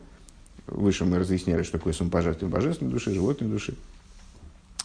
Выше 0.67 1.05
мы 1.05 1.19
разъясняли, 1.19 1.63
что 1.63 1.77
такое 1.77 1.93
самопожертвование 1.93 2.55
божественной 2.55 2.91
души, 2.91 3.13
животной 3.13 3.47
души. 3.47 3.75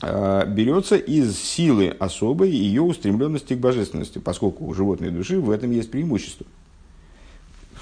Э, 0.02 0.44
берется 0.46 0.96
из 0.96 1.38
силы 1.38 1.88
особой 1.98 2.50
ее 2.50 2.82
устремленности 2.82 3.54
к 3.54 3.58
божественности, 3.58 4.18
поскольку 4.18 4.66
у 4.66 4.74
животной 4.74 5.10
души 5.10 5.40
в 5.40 5.50
этом 5.50 5.70
есть 5.70 5.90
преимущество. 5.90 6.46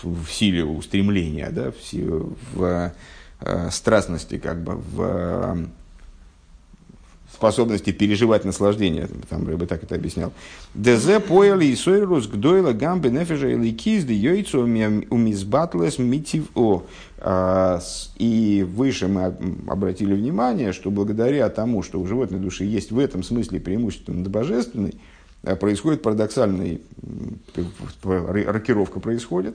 В 0.03 0.27
силе 0.29 0.65
устремления, 0.65 1.51
да, 1.51 1.71
в, 1.71 1.81
силе, 1.81 2.25
в 2.55 2.93
э, 3.41 3.71
страстности, 3.71 4.39
как 4.39 4.63
бы, 4.63 4.75
в 4.75 5.69
способности 7.33 7.91
переживать 7.91 8.45
наслаждение, 8.45 9.09
там 9.29 9.45
бы 9.45 9.67
так 9.67 9.83
это 9.83 9.95
объяснял. 9.95 10.33
ДЗ 10.75 11.21
поэли 11.27 11.67
и 11.67 11.77
сойрус 11.77 12.27
гдойла 12.27 12.73
гамбе 12.73 13.11
нефежа 13.11 13.49
или 13.49 13.73
кизды 13.73 14.15
йойцу 14.15 14.61
умизбатлес 14.61 15.99
митив 15.99 16.45
о. 16.55 16.85
А, 17.19 17.81
и 18.19 18.67
выше 18.69 19.09
мы 19.09 19.35
обратили 19.69 20.15
внимание, 20.15 20.73
что 20.73 20.91
благодаря 20.91 21.49
тому, 21.49 21.83
что 21.83 22.01
у 22.01 22.07
животной 22.07 22.41
души 22.41 22.65
есть 22.65 22.91
в 22.91 22.99
этом 22.99 23.23
смысле 23.23 23.61
преимущество 23.61 24.13
над 24.13 24.29
божественной, 24.29 24.95
а, 25.43 25.57
происходит 25.57 26.03
парадоксальная 26.03 26.79
рокировка 28.03 29.01
происходит. 29.01 29.55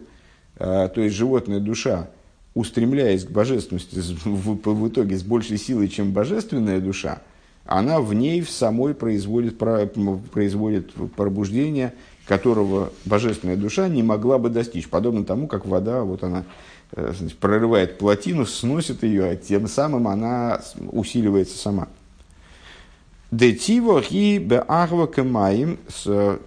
А, 0.57 0.87
то 0.87 1.01
есть 1.01 1.15
животная 1.15 1.59
душа, 1.59 2.09
устремляясь 2.53 3.25
к 3.25 3.31
божественности 3.31 4.01
в 4.25 4.87
итоге 4.87 5.17
с 5.17 5.23
большей 5.23 5.57
силой, 5.57 5.89
чем 5.89 6.11
божественная 6.11 6.79
душа, 6.79 7.21
она 7.67 8.01
в 8.01 8.13
ней 8.13 8.41
в 8.41 8.49
самой 8.49 8.93
производит, 8.93 9.57
производит 9.57 10.93
пробуждение, 11.15 11.93
которого 12.25 12.91
божественная 13.05 13.55
душа 13.55 13.87
не 13.87 14.03
могла 14.03 14.37
бы 14.37 14.49
достичь, 14.49 14.89
подобно 14.89 15.25
тому, 15.25 15.47
как 15.47 15.65
вода, 15.65 16.03
вот 16.03 16.23
она 16.23 16.43
э, 16.93 17.13
значит, 17.17 17.37
прорывает 17.37 17.97
плотину, 17.97 18.45
сносит 18.45 19.03
ее, 19.03 19.25
а 19.25 19.35
тем 19.35 19.67
самым 19.67 20.07
она 20.07 20.61
усиливается 20.91 21.57
сама. 21.57 21.87
Детиво 23.29 24.01
хи 24.01 24.37
беахва 24.37 25.05
камаим, 25.05 25.79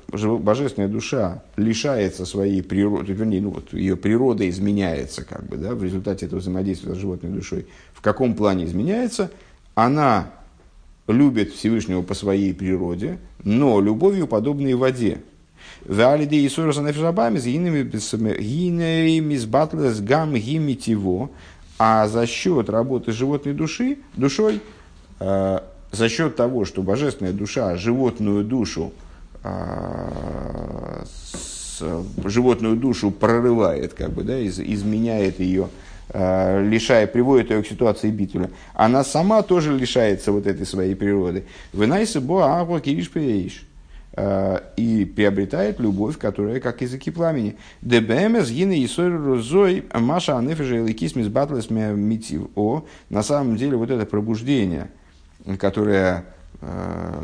божественная 0.08 0.88
душа 0.88 1.42
лишается 1.56 2.24
своей 2.24 2.62
природы, 2.62 3.12
вернее, 3.12 3.42
ну 3.42 3.50
вот 3.50 3.74
ее 3.74 3.96
природа 3.96 4.48
изменяется, 4.48 5.22
как 5.24 5.44
бы, 5.44 5.58
да, 5.58 5.74
в 5.74 5.84
результате 5.84 6.24
этого 6.24 6.40
взаимодействия 6.40 6.94
с 6.94 6.96
животной 6.96 7.30
душой. 7.30 7.66
В 7.92 8.00
каком 8.00 8.34
плане 8.34 8.64
изменяется? 8.64 9.30
Она 9.74 10.30
любит 11.12 11.52
Всевышнего 11.52 12.02
по 12.02 12.14
своей 12.14 12.54
природе, 12.54 13.18
но 13.44 13.80
любовью 13.80 14.26
подобной 14.26 14.74
воде. 14.74 15.18
Валиде 15.84 16.36
Иисуса 16.36 16.72
с 16.72 16.76
гинами 17.44 17.82
гам 20.00 20.34
гимитиво, 20.34 21.30
а 21.78 22.06
за 22.08 22.26
счет 22.26 22.68
работы 22.68 23.12
животной 23.12 23.54
души, 23.54 23.98
душой, 24.14 24.60
э, 25.20 25.60
за 25.92 26.08
счет 26.08 26.36
того, 26.36 26.64
что 26.64 26.82
божественная 26.82 27.32
душа 27.32 27.76
животную 27.76 28.44
душу, 28.44 28.92
э, 29.42 31.04
животную 32.24 32.76
душу 32.76 33.10
прорывает, 33.10 33.94
как 33.94 34.10
бы, 34.10 34.22
да, 34.22 34.38
из, 34.38 34.60
изменяет 34.60 35.40
ее, 35.40 35.68
лишая, 36.12 37.06
приводит 37.06 37.50
ее 37.50 37.62
к 37.62 37.66
ситуации 37.66 38.10
битуля, 38.10 38.50
она 38.74 39.04
сама 39.04 39.42
тоже 39.42 39.76
лишается 39.76 40.32
вот 40.32 40.46
этой 40.46 40.66
своей 40.66 40.94
природы. 40.94 41.44
Вынайся 41.72 42.20
бо 42.20 42.60
агва 42.60 42.80
кириш 42.80 43.10
э, 44.14 44.58
и 44.76 45.04
приобретает 45.04 45.78
любовь, 45.78 46.18
которая 46.18 46.60
как 46.60 46.80
языки 46.80 47.10
пламени. 47.10 47.56
ДБМС 47.82 48.50
гины 48.50 48.78
и 48.78 48.88
розой 48.96 49.84
маша 49.94 50.36
анефежа 50.36 50.78
и 50.78 51.28
батлес 51.28 51.70
митив 51.70 52.48
о. 52.56 52.84
На 53.08 53.22
самом 53.22 53.56
деле 53.56 53.76
вот 53.76 53.90
это 53.90 54.04
пробуждение, 54.06 54.90
которое 55.58 56.24
Э, 56.24 56.39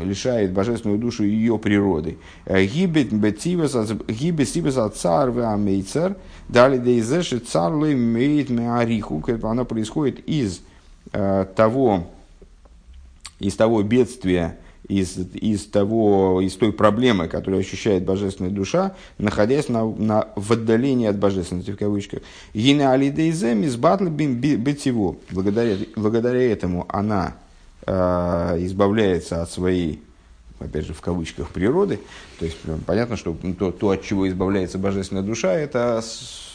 лишает 0.03 0.51
божественную 0.51 0.99
душу 0.99 1.23
ее 1.23 1.59
природы. 1.59 2.17
Э, 2.45 2.63
гибет 2.65 3.39
сибес 3.41 4.77
от 4.77 4.95
цар 4.95 5.29
в 5.29 5.39
амейцер, 5.39 6.15
дали 6.49 6.77
дейзеши 6.77 7.39
цар 7.39 7.71
имеет 7.73 8.49
меариху, 8.49 9.23
оно 9.43 9.65
происходит 9.65 10.19
из 10.27 10.61
э, 11.13 11.45
того, 11.55 12.07
из 13.39 13.55
того 13.55 13.83
бедствия, 13.83 14.57
из, 14.87 15.17
из, 15.33 15.65
того, 15.65 16.41
из 16.41 16.55
той 16.55 16.71
проблемы, 16.71 17.27
которую 17.27 17.59
ощущает 17.59 18.05
божественная 18.05 18.51
душа, 18.51 18.95
находясь 19.17 19.69
на, 19.69 19.85
на, 19.85 20.29
в 20.35 20.53
отдалении 20.53 21.07
от 21.07 21.17
божественности, 21.17 21.71
в 21.71 21.77
кавычках. 21.77 22.21
Гина 22.53 22.93
алидейзе 22.93 23.53
мизбатлбим 23.53 24.35
бетиво. 24.35 25.17
Благодаря, 25.31 25.77
благодаря 25.95 26.41
этому 26.51 26.85
она 26.89 27.35
э, 27.35 27.46
избавляется 27.87 29.41
от 29.41 29.51
своей 29.51 30.01
опять 30.59 30.85
же, 30.85 30.93
в 30.93 31.01
кавычках, 31.01 31.49
природы. 31.49 31.99
То 32.39 32.45
есть, 32.45 32.57
понятно, 32.85 33.15
что 33.17 33.35
то, 33.57 33.71
то 33.71 33.91
от 33.91 34.03
чего 34.03 34.27
избавляется 34.27 34.77
божественная 34.77 35.23
душа, 35.23 35.53
это 35.53 36.03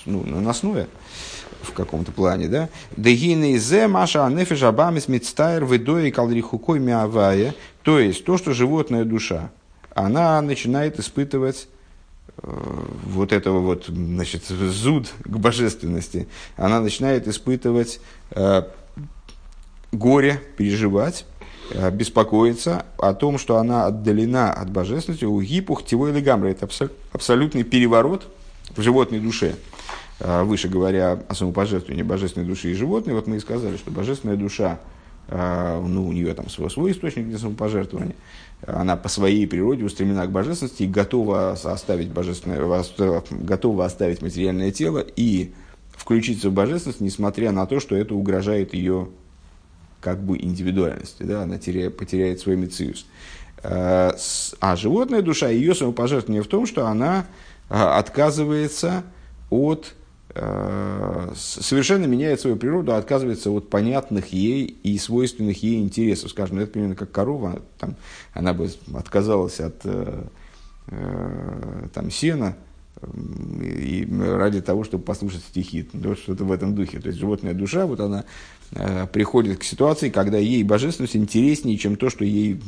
ну, 0.07 0.25
наносное 0.25 0.89
в 1.63 1.73
каком-то 1.73 2.11
плане, 2.13 2.49
да? 2.49 2.69
Дегины 2.97 3.59
маша 3.89 4.27
анефиш 4.27 4.63
абамис 4.63 5.09
мицтайр 5.09 5.65
выдои 5.65 6.11
калрихукой 6.11 6.81
миавая. 6.81 7.55
То 7.83 7.99
есть, 7.99 8.25
то, 8.25 8.39
что 8.39 8.53
животная 8.53 9.05
душа, 9.05 9.51
она 9.95 10.41
начинает 10.41 10.99
испытывать 10.99 11.69
э, 12.43 12.49
вот 13.07 13.33
этого 13.33 13.61
вот, 13.61 13.87
значит, 13.87 14.45
зуд 14.47 15.13
к 15.23 15.37
божественности. 15.37 16.29
Она 16.57 16.81
начинает 16.81 17.29
испытывать 17.29 18.01
э, 18.31 18.63
горе, 19.93 20.41
переживать, 20.57 21.27
э, 21.71 21.91
беспокоиться 21.91 22.87
о 22.99 23.15
том, 23.15 23.39
что 23.39 23.59
она 23.59 23.87
отдалена 23.87 24.53
от 24.53 24.71
божественности, 24.71 25.25
у 25.25 25.41
гипух, 25.41 25.85
тивой 25.85 26.11
или 26.11 26.21
гамры. 26.21 26.51
Это 26.51 26.69
абсолютный 27.13 27.63
переворот 27.63 28.27
в 28.75 28.83
животной 28.83 29.21
душе. 29.21 29.55
А, 30.25 30.45
выше 30.45 30.69
говоря 30.69 31.19
о 31.29 31.35
самопожертвовании 31.35 32.03
божественной 32.03 32.47
души 32.47 32.71
и 32.71 32.75
животной, 32.75 33.15
вот 33.15 33.27
мы 33.27 33.37
и 33.37 33.41
сказали, 33.41 33.77
что 33.77 33.91
божественная 33.91 34.37
душа, 34.37 34.79
а, 35.29 35.85
ну, 35.85 36.07
у 36.07 36.13
нее 36.13 36.33
там 36.35 36.49
свой, 36.49 36.71
свой 36.71 36.93
источник 36.93 37.27
для 37.27 37.39
самопожертвования, 37.39 38.15
она 38.65 38.97
по 38.97 39.09
своей 39.09 39.47
природе 39.49 39.85
устремлена 39.85 40.27
к 40.27 40.31
божественности 40.31 40.85
и 40.85 40.87
готова 40.87 41.53
оставить, 41.53 42.11
божественное, 42.11 42.85
готова 43.31 43.85
оставить 43.85 44.23
материальное 44.23 44.71
тело 44.71 45.05
и 45.17 45.53
включиться 45.91 46.51
в 46.51 46.53
божественность, 46.53 47.01
несмотря 47.01 47.51
на 47.51 47.67
то, 47.67 47.81
что 47.81 47.97
это 47.97 48.15
угрожает 48.15 48.75
ее 48.75 49.09
как 50.03 50.23
бы 50.23 50.37
индивидуальности, 50.37 51.23
да, 51.23 51.45
она 51.45 51.57
теряет, 51.57 51.97
потеряет 51.97 52.41
свой 52.41 52.57
мециус. 52.57 53.07
А, 53.63 54.15
а 54.61 54.77
животная 54.77 55.23
душа, 55.23 55.49
ее 55.49 55.75
самопожертвование 55.75 56.43
в 56.43 56.49
том, 56.49 56.67
что 56.67 56.87
она 56.87 57.25
отказывается 57.71 59.05
от 59.49 59.95
Э, 60.35 61.31
совершенно 61.37 62.07
меняет 62.07 62.41
свою 62.41 62.57
природу, 62.57 62.95
отказывается 62.95 63.51
от 63.51 63.69
понятных 63.69 64.33
ей 64.33 64.65
и 64.65 64.97
свойственных 64.97 65.63
ей 65.63 65.83
интересов. 65.83 66.31
Скажем, 66.31 66.59
это 66.59 66.73
примерно 66.73 66.95
как 66.95 67.13
корова, 67.13 67.61
там, 67.79 67.97
она 68.33 68.55
бы 68.55 68.71
отказалась 68.95 69.61
от 69.61 69.81
э, 69.85 70.25
э 70.89 71.89
там, 71.93 72.11
сена 72.11 72.57
и 73.61 74.07
ради 74.21 74.61
того, 74.61 74.85
чтобы 74.85 75.05
послушать 75.05 75.43
стихи, 75.43 75.89
что-то 76.23 76.45
в 76.45 76.53
этом 76.53 76.75
духе. 76.75 77.01
То 77.01 77.09
есть 77.09 77.19
животная 77.19 77.55
душа, 77.55 77.87
вот 77.87 78.01
она 78.01 78.25
Э, 78.75 79.07
приходит 79.07 79.59
к 79.59 79.65
ситуации, 79.65 80.09
когда 80.09 80.39
ей 80.39 80.63
божественность 80.63 81.17
интереснее, 81.17 81.77
чем 81.77 81.97
то, 81.97 82.09
что 82.09 82.25
ей 82.25 82.59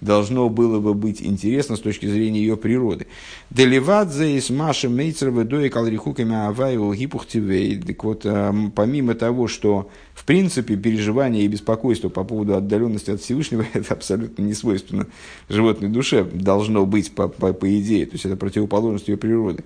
должно 0.00 0.48
было 0.48 0.80
бы 0.80 0.94
быть 0.94 1.22
интересно 1.22 1.76
с 1.76 1.80
точки 1.80 2.06
зрения 2.06 2.40
ее 2.40 2.56
природы. 2.56 3.06
Деливадзе 3.50 4.36
из 4.36 4.50
Маши 4.50 4.88
Мейцерова 4.88 5.44
до 5.44 5.68
Калрихуками 5.68 6.34
Аваю 6.34 6.92
Гипухтивей. 6.92 7.80
Так 7.80 8.02
вот, 8.04 8.22
э, 8.24 8.52
помимо 8.74 9.14
того, 9.14 9.48
что 9.48 9.90
в 10.14 10.24
принципе 10.24 10.76
переживания 10.76 11.42
и 11.42 11.48
беспокойство 11.48 12.08
по 12.08 12.24
поводу 12.24 12.56
отдаленности 12.56 13.10
от 13.10 13.20
Всевышнего, 13.20 13.64
это 13.72 13.94
абсолютно 13.94 14.42
не 14.42 14.54
свойственно 14.54 15.06
животной 15.48 15.88
душе, 15.88 16.24
должно 16.24 16.86
быть 16.86 17.12
по, 17.12 17.28
по, 17.28 17.52
по 17.52 17.78
идее, 17.78 18.06
то 18.06 18.12
есть 18.12 18.24
это 18.24 18.36
противоположность 18.36 19.08
ее 19.08 19.16
природы. 19.16 19.64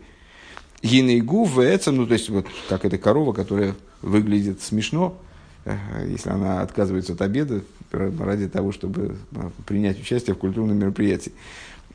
Гинейгу 0.83 1.45
в 1.45 1.63
ну 1.87 2.07
то 2.07 2.13
есть 2.13 2.29
вот 2.29 2.47
как 2.69 2.85
эта 2.85 2.99
корова, 2.99 3.33
которая 3.33 3.75
выглядит 4.03 4.61
смешно, 4.61 5.19
если 6.07 6.31
она 6.31 6.63
отказывается 6.63 7.15
от 7.15 7.23
обеда 7.23 7.63
ради 7.91 8.49
того, 8.49 8.73
чтобы 8.73 9.17
а, 9.35 9.51
принять 9.67 10.01
участие 10.01 10.35
в 10.35 10.39
культурном 10.39 10.77
мероприятии. 10.77 11.33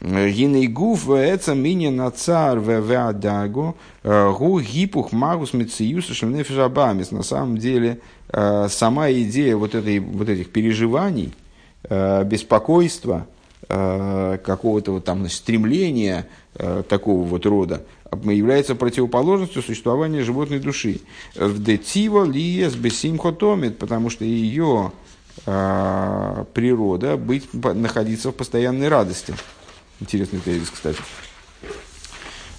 Гиней 0.01 0.67
гуф 0.67 1.09
эца 1.09 1.53
мини 1.53 1.89
на 1.89 2.09
цар 2.09 2.59
веадаго 2.59 3.75
э, 4.03 4.31
гу 4.31 4.61
гипух 4.61 5.11
магус 5.11 5.53
мециюса 5.53 6.13
шельнефишабамис. 6.13 7.11
На 7.11 7.21
самом 7.21 7.57
деле, 7.57 7.99
э, 8.29 8.67
сама 8.69 9.11
идея 9.11 9.57
вот, 9.57 9.75
этой, 9.75 9.99
вот 9.99 10.29
этих 10.29 10.51
переживаний, 10.51 11.33
э, 11.89 12.23
беспокойства, 12.23 13.27
какого-то 13.67 14.93
вот 14.93 15.05
там 15.05 15.27
стремления 15.29 16.27
такого 16.87 17.23
вот 17.23 17.45
рода, 17.45 17.83
является 18.23 18.75
противоположностью 18.75 19.61
существования 19.61 20.23
животной 20.23 20.59
души. 20.59 21.01
В 21.35 21.61
детиво 21.61 22.25
лиес 22.25 22.75
бесимхотомит, 22.75 23.77
потому 23.77 24.09
что 24.09 24.25
ее 24.25 24.91
э, 25.45 26.45
природа 26.53 27.17
быть, 27.17 27.53
находиться 27.53 28.31
в 28.31 28.35
постоянной 28.35 28.87
радости. 28.87 29.33
Интересный 29.99 30.39
тезис, 30.39 30.69
кстати. 30.69 30.99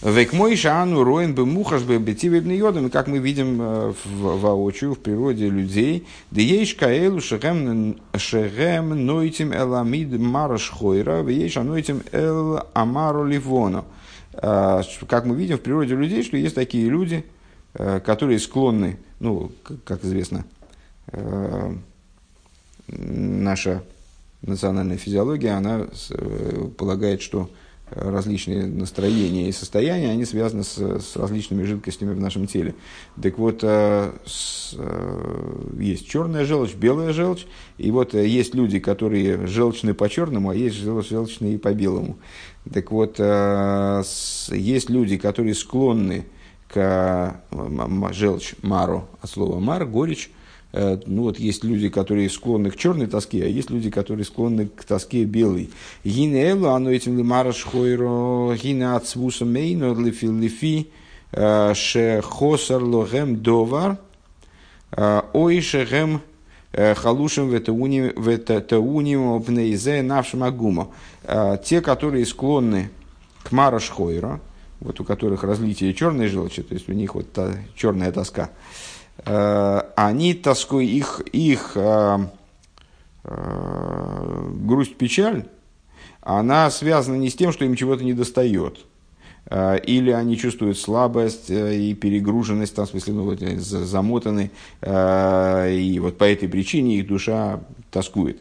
Век 0.02 0.32
мой 0.32 0.56
шану 0.56 1.04
роин 1.04 1.34
бы 1.34 1.44
мухаш 1.44 1.82
бы 1.82 1.98
бетивебный 1.98 2.56
йодом, 2.56 2.88
как 2.88 3.06
мы 3.06 3.18
видим 3.18 3.60
э, 3.60 3.92
воочию, 4.16 4.94
в 4.94 4.98
природе 4.98 5.50
людей, 5.50 6.06
да 6.30 6.40
ейш 6.40 6.74
каэлу 6.74 7.20
шехем 7.20 9.04
нойтим 9.06 9.52
эламид 9.52 10.18
мараш 10.18 10.70
хойра, 10.70 11.20
вейш 11.20 11.58
анойтим 11.58 12.02
эл 12.12 12.62
амару 12.72 13.26
ливону. 13.26 13.84
А, 14.32 14.80
как 15.06 15.26
мы 15.26 15.36
видим 15.36 15.58
в 15.58 15.60
природе 15.60 15.96
людей, 15.96 16.22
что 16.22 16.38
есть 16.38 16.54
такие 16.54 16.88
люди, 16.88 17.26
э, 17.74 18.00
которые 18.00 18.38
склонны, 18.38 18.96
ну, 19.18 19.52
как 19.84 20.02
известно, 20.02 20.46
э, 21.08 21.74
наша 22.86 23.82
национальная 24.40 24.96
физиология, 24.96 25.50
она 25.50 25.88
полагает, 26.78 27.20
что 27.20 27.50
различные 27.90 28.66
настроения 28.66 29.48
и 29.48 29.52
состояния, 29.52 30.10
они 30.10 30.24
связаны 30.24 30.64
с, 30.64 30.76
с 30.76 31.16
различными 31.16 31.64
жидкостями 31.64 32.12
в 32.12 32.20
нашем 32.20 32.46
теле. 32.46 32.74
Так 33.20 33.38
вот, 33.38 33.62
с, 33.62 34.76
есть 35.78 36.08
черная 36.08 36.44
желчь, 36.44 36.74
белая 36.74 37.12
желчь, 37.12 37.46
и 37.78 37.90
вот 37.90 38.14
есть 38.14 38.54
люди, 38.54 38.78
которые 38.78 39.46
желчны 39.46 39.94
по 39.94 40.08
черному, 40.08 40.50
а 40.50 40.54
есть 40.54 40.76
желчные 40.76 41.58
по 41.58 41.72
белому. 41.72 42.18
Так 42.72 42.90
вот, 42.90 43.16
э, 43.18 44.02
есть 44.52 44.90
люди, 44.90 45.16
которые 45.16 45.54
склонны 45.54 46.26
к 46.68 47.42
желчь 48.12 48.54
мару, 48.62 49.08
от 49.20 49.30
слова 49.30 49.58
мар, 49.58 49.86
горечь. 49.86 50.30
Э, 50.72 50.98
ну 51.06 51.22
вот 51.22 51.38
есть 51.38 51.64
люди, 51.64 51.88
которые 51.88 52.28
склонны 52.30 52.70
к 52.70 52.76
черной 52.76 53.06
тоске, 53.06 53.44
а 53.44 53.46
есть 53.46 53.70
люди, 53.70 53.90
которые 53.90 54.24
склонны 54.24 54.66
к 54.66 54.84
тоске 54.84 55.24
белой. 55.24 55.70
Гине 56.04 56.50
элу, 56.50 56.68
оно 56.68 56.90
этим 56.90 57.18
лимара 57.18 57.52
шхойро, 57.52 58.54
гине 58.56 58.94
ацвуса 58.94 59.44
мейно, 59.44 59.94
лифи 59.94 60.26
лифи, 60.26 60.88
э, 61.32 61.74
ше 61.74 62.22
хосар 62.22 62.82
логем 62.82 63.42
довар, 63.42 63.98
ой 65.32 65.60
шехем 65.60 66.20
халушим 66.72 67.48
ветауним 67.50 69.42
пнейзе 69.42 70.02
навшим 70.02 70.42
агума. 70.42 70.88
Те, 71.64 71.80
которые 71.80 72.26
склонны 72.26 72.90
к 73.44 73.52
марашхойра, 73.52 74.40
вот 74.80 74.98
у 75.00 75.04
которых 75.04 75.44
разлитие 75.44 75.94
черной 75.94 76.28
желчи, 76.28 76.62
то 76.62 76.74
есть 76.74 76.88
у 76.88 76.92
них 76.92 77.14
вот 77.14 77.32
та 77.32 77.54
черная 77.76 78.10
тоска, 78.12 78.44
э, 78.44 78.99
они 79.24 80.34
тоской, 80.34 80.86
их, 80.86 81.20
их 81.32 81.72
э, 81.74 82.18
э, 83.24 84.50
грусть, 84.62 84.96
печаль, 84.96 85.44
она 86.22 86.70
связана 86.70 87.16
не 87.16 87.30
с 87.30 87.34
тем, 87.34 87.52
что 87.52 87.64
им 87.64 87.74
чего-то 87.74 88.04
не 88.04 88.14
достает, 88.14 88.78
Э, 89.50 89.78
или 89.78 90.10
они 90.10 90.36
чувствуют 90.36 90.78
слабость 90.78 91.50
э, 91.50 91.76
и 91.76 91.94
перегруженность, 91.94 92.74
там, 92.74 92.86
в 92.86 92.90
смысле, 92.90 93.14
ну, 93.14 93.24
вот, 93.24 93.40
замотаны, 93.40 94.50
э, 94.80 95.74
и 95.74 95.98
вот 95.98 96.18
по 96.18 96.24
этой 96.24 96.48
причине 96.48 96.98
их 96.98 97.08
душа 97.08 97.60
тоскует. 97.90 98.40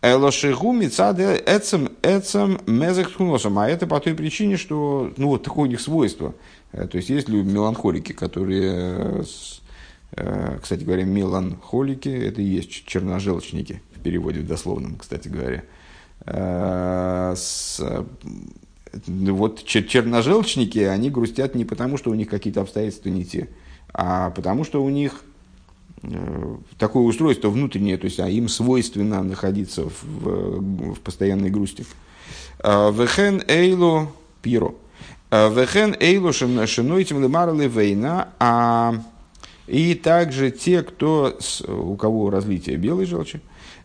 Элошигу 0.00 0.72
мицаде 0.72 1.42
эцем 1.44 1.90
эцем 2.02 2.60
мезек 2.66 3.10
А 3.18 3.68
это 3.68 3.86
по 3.88 3.98
той 3.98 4.14
причине, 4.14 4.56
что 4.56 5.12
ну, 5.16 5.28
вот 5.28 5.42
такое 5.42 5.64
у 5.64 5.70
них 5.70 5.80
свойство. 5.80 6.34
То 6.70 6.96
есть 6.96 7.10
есть 7.10 7.28
люди 7.28 7.48
меланхолики, 7.48 8.12
которые, 8.12 9.24
кстати 10.10 10.84
говоря, 10.84 11.04
меланхолики, 11.04 12.08
это 12.08 12.40
и 12.40 12.44
есть 12.44 12.86
черножелчники 12.86 13.82
в 13.94 14.00
переводе 14.00 14.40
в 14.40 14.46
дословном, 14.46 14.96
кстати 14.96 15.28
говоря. 15.28 15.64
С, 17.36 17.80
вот 19.06 19.64
черножелчники, 19.64 20.78
они 20.78 21.10
грустят 21.10 21.54
не 21.54 21.64
потому, 21.64 21.98
что 21.98 22.10
у 22.10 22.14
них 22.14 22.28
какие-то 22.28 22.62
обстоятельства 22.62 23.10
не 23.10 23.24
те, 23.24 23.48
а 23.92 24.30
потому 24.30 24.64
что 24.64 24.82
у 24.82 24.88
них 24.88 25.22
такое 26.78 27.02
устройство 27.04 27.48
внутреннее, 27.50 27.98
то 27.98 28.06
есть 28.06 28.20
а 28.20 28.28
им 28.28 28.48
свойственно 28.48 29.22
находиться 29.22 29.84
в, 29.84 30.02
в, 30.02 31.00
постоянной 31.00 31.50
грусти. 31.50 31.84
Вехен 32.62 33.42
эйло 33.46 34.10
пиро. 34.42 34.74
Вехен 35.30 35.96
эйло 36.00 36.32
шинойтим 36.32 37.22
лемарли 37.22 37.68
вейна. 37.68 38.28
А 38.38 38.94
и 39.68 39.94
также 39.94 40.50
те, 40.50 40.82
кто, 40.82 41.38
у 41.68 41.96
кого 41.96 42.30
разлитие 42.30 42.76
белой 42.76 43.06
желчи, 43.06 43.40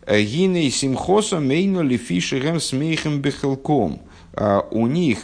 гиней 0.07 0.69
симхоса 0.69 1.39
мейно 1.39 1.81
лифишерем 1.81 2.59
смейхем 2.59 3.21
бехелком. 3.21 4.01
У 4.71 4.87
них, 4.87 5.19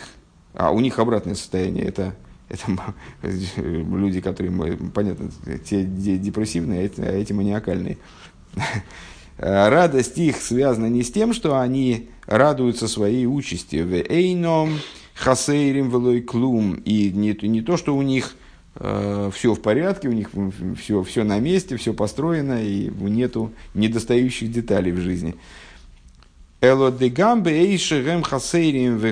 а 0.54 0.72
у 0.72 0.80
них 0.80 1.00
обратное 1.00 1.36
состояние, 1.36 1.86
это 1.86 2.16
это 2.50 2.66
люди, 3.62 4.22
которые, 4.22 4.52
понятно, 4.94 5.30
те 5.64 5.84
депрессивные, 5.84 6.92
а 6.98 7.12
эти 7.12 7.32
маниакальные. 7.32 7.98
Радость 9.38 10.18
их 10.18 10.38
связана 10.38 10.88
не 10.88 11.04
с 11.04 11.12
тем, 11.12 11.34
что 11.34 11.60
они 11.60 12.10
радуются 12.26 12.88
своей 12.88 13.26
участи. 13.26 13.78
В 13.78 13.94
эйном 13.94 14.80
хасейрим 15.14 16.26
клум. 16.26 16.74
И 16.74 17.12
не, 17.12 17.38
не 17.48 17.62
то, 17.62 17.78
что 17.78 17.96
у 17.96 18.02
них 18.02 18.36
э, 18.36 18.49
все 18.76 19.54
в 19.54 19.62
порядке, 19.62 20.08
у 20.08 20.14
них 20.14 20.30
все, 20.80 21.04
все 21.04 21.24
на 21.24 21.40
месте, 21.40 21.76
все 21.76 21.94
построено, 21.94 22.64
и 22.64 22.90
нету 22.90 23.52
недостающих 23.74 24.52
деталей 24.52 24.92
в 24.92 25.00
жизни. 25.00 25.36
Эло 26.62 26.92
де 26.92 27.10
гамбе 27.10 27.74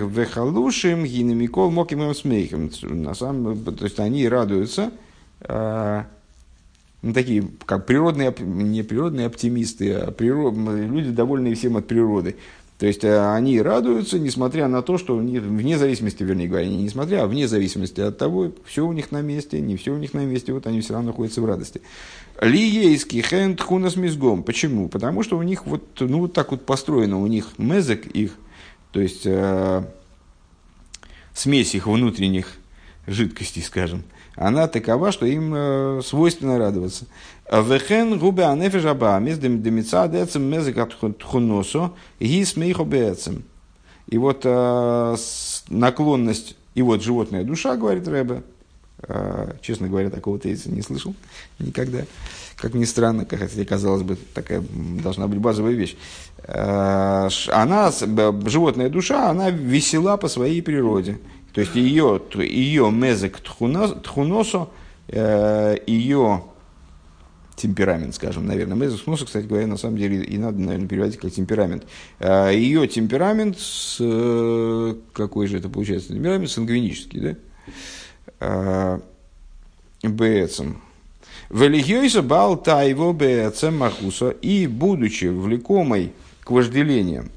вехалушим 0.06 1.06
гинамикол 1.06 1.72
моким 1.72 2.13
смейхем. 2.13 2.70
На 2.82 3.13
самом 3.13 3.63
то 3.63 3.86
есть 3.86 4.00
они 4.00 4.28
радуются, 4.28 4.91
э, 5.41 6.04
ну, 7.02 7.13
такие, 7.13 7.48
как 7.65 7.86
природные, 7.86 8.36
не 8.38 8.84
природные 8.84 9.28
оптимисты, 9.28 9.93
а 9.93 10.12
природ, 10.12 10.56
люди, 10.56 11.12
довольные 11.12 11.56
всем 11.56 11.78
от 11.78 11.88
природы. 11.88 12.36
То 12.78 12.86
есть 12.86 13.04
э, 13.04 13.34
они 13.34 13.60
радуются, 13.60 14.20
несмотря 14.20 14.68
на 14.68 14.84
то, 14.84 15.00
что 15.00 15.18
вне 15.18 15.78
зависимости, 15.80 16.22
вернее 16.22 16.48
говоря, 16.48 16.68
не 16.68 16.78
несмотря, 16.78 17.24
а 17.24 17.28
вне 17.28 17.48
зависимости 17.48 18.02
от 18.02 18.20
того, 18.20 18.52
все 18.66 18.86
у 18.86 18.94
них 18.94 19.12
на 19.12 19.22
месте, 19.22 19.60
не 19.60 19.78
все 19.78 19.94
у 19.94 19.98
них 19.98 20.13
на 20.13 20.26
месте, 20.26 20.54
вот 20.54 20.68
они 20.68 20.82
все 20.82 20.94
равно 20.94 21.10
находятся 21.10 21.42
в 21.42 21.46
радости. 21.46 21.82
Лиейский 22.40 23.22
хенд 23.24 23.60
хунас 23.62 23.96
мизгом. 23.96 24.44
Почему? 24.44 24.90
Потому 24.90 25.24
что 25.24 25.40
у 25.40 25.42
них 25.42 25.66
вот, 25.66 25.84
ну, 26.00 26.20
вот 26.20 26.34
так 26.34 26.52
вот 26.52 26.68
построено, 26.68 27.20
у 27.20 27.26
них 27.26 27.58
мезек 27.58 28.06
их, 28.06 28.34
то 28.92 29.02
есть 29.02 29.26
э, 29.26 29.84
смесь 31.34 31.74
их 31.74 31.88
внутренних 31.88 32.58
жидкостей, 33.08 33.63
скажем, 33.63 34.04
она 34.38 34.67
такова, 34.67 35.12
что 35.12 35.26
им 35.26 35.52
э, 35.54 36.02
свойственно 36.06 36.60
радоваться. 36.60 37.06
Вехен 37.52 38.19
губе 38.19 38.43
анефеш 38.43 38.86
абамис 38.86 39.39
демица 39.39 40.08
децем 40.08 40.43
мезек 40.43 40.78
от 40.78 40.93
хуносо 41.23 41.91
ги 42.19 42.45
смейхо 42.45 42.84
бецем. 42.84 43.43
И 44.08 44.17
вот 44.19 44.41
э, 44.43 45.15
наклонность, 45.69 46.56
и 46.76 46.84
вот 46.84 47.02
животная 47.02 47.43
душа, 47.43 47.76
говорит 47.76 48.08
Рэбе, 48.08 48.43
э, 49.08 49.54
честно 49.62 49.88
говоря, 49.88 50.12
такого 50.12 50.38
тезиса 50.38 50.69
не 50.69 50.84
слышал 50.84 51.15
никогда, 51.58 52.04
как 52.58 52.76
ни 52.76 52.86
странно, 52.86 53.26
как 53.26 53.39
хотя 53.39 53.65
казалось 53.65 54.04
бы, 54.04 54.17
такая 54.36 54.63
должна 55.04 55.28
быть 55.28 55.39
базовая 55.39 55.73
вещь. 55.73 55.97
Она, 56.47 57.91
животная 57.91 58.89
душа, 58.89 59.32
она 59.32 59.50
весела 59.50 60.15
по 60.15 60.28
своей 60.28 60.62
природе. 60.62 61.19
То 61.58 61.62
есть 61.62 61.76
ее, 61.76 62.22
ее 62.36 62.91
мезек 62.91 63.39
тхуносо, 63.39 64.70
э, 65.08 65.78
ее 65.88 66.43
темперамент, 67.56 68.13
скажем, 68.13 68.46
наверное. 68.46 68.78
Мезек 68.78 69.02
тхуносо, 69.02 69.26
кстати 69.26 69.48
говоря, 69.48 69.65
на 69.65 69.78
самом 69.78 69.98
деле 69.98 70.24
и 70.24 70.38
надо, 70.38 70.60
наверное, 70.60 70.88
переводить 70.88 71.17
как 71.17 71.32
темперамент. 71.32 71.88
Э, 72.20 72.52
ее 72.54 72.88
темперамент, 72.88 73.58
с, 73.58 73.98
э, 74.00 74.96
какой 75.13 75.48
же 75.48 75.58
это 75.58 75.67
получается 75.67 76.10
темперамент, 76.13 76.52
сангвинический, 76.52 77.38
да? 78.39 79.00
Бецем. 80.04 80.84
Велигиойса 81.50 82.22
бал 82.22 82.56
тайво 82.62 83.13
бецем 83.13 83.80
махуса. 83.80 84.30
И, 84.30 84.67
будучи 84.67 85.26
влекомой 85.26 86.13
к 86.41 86.52
вожделениям, 86.52 87.32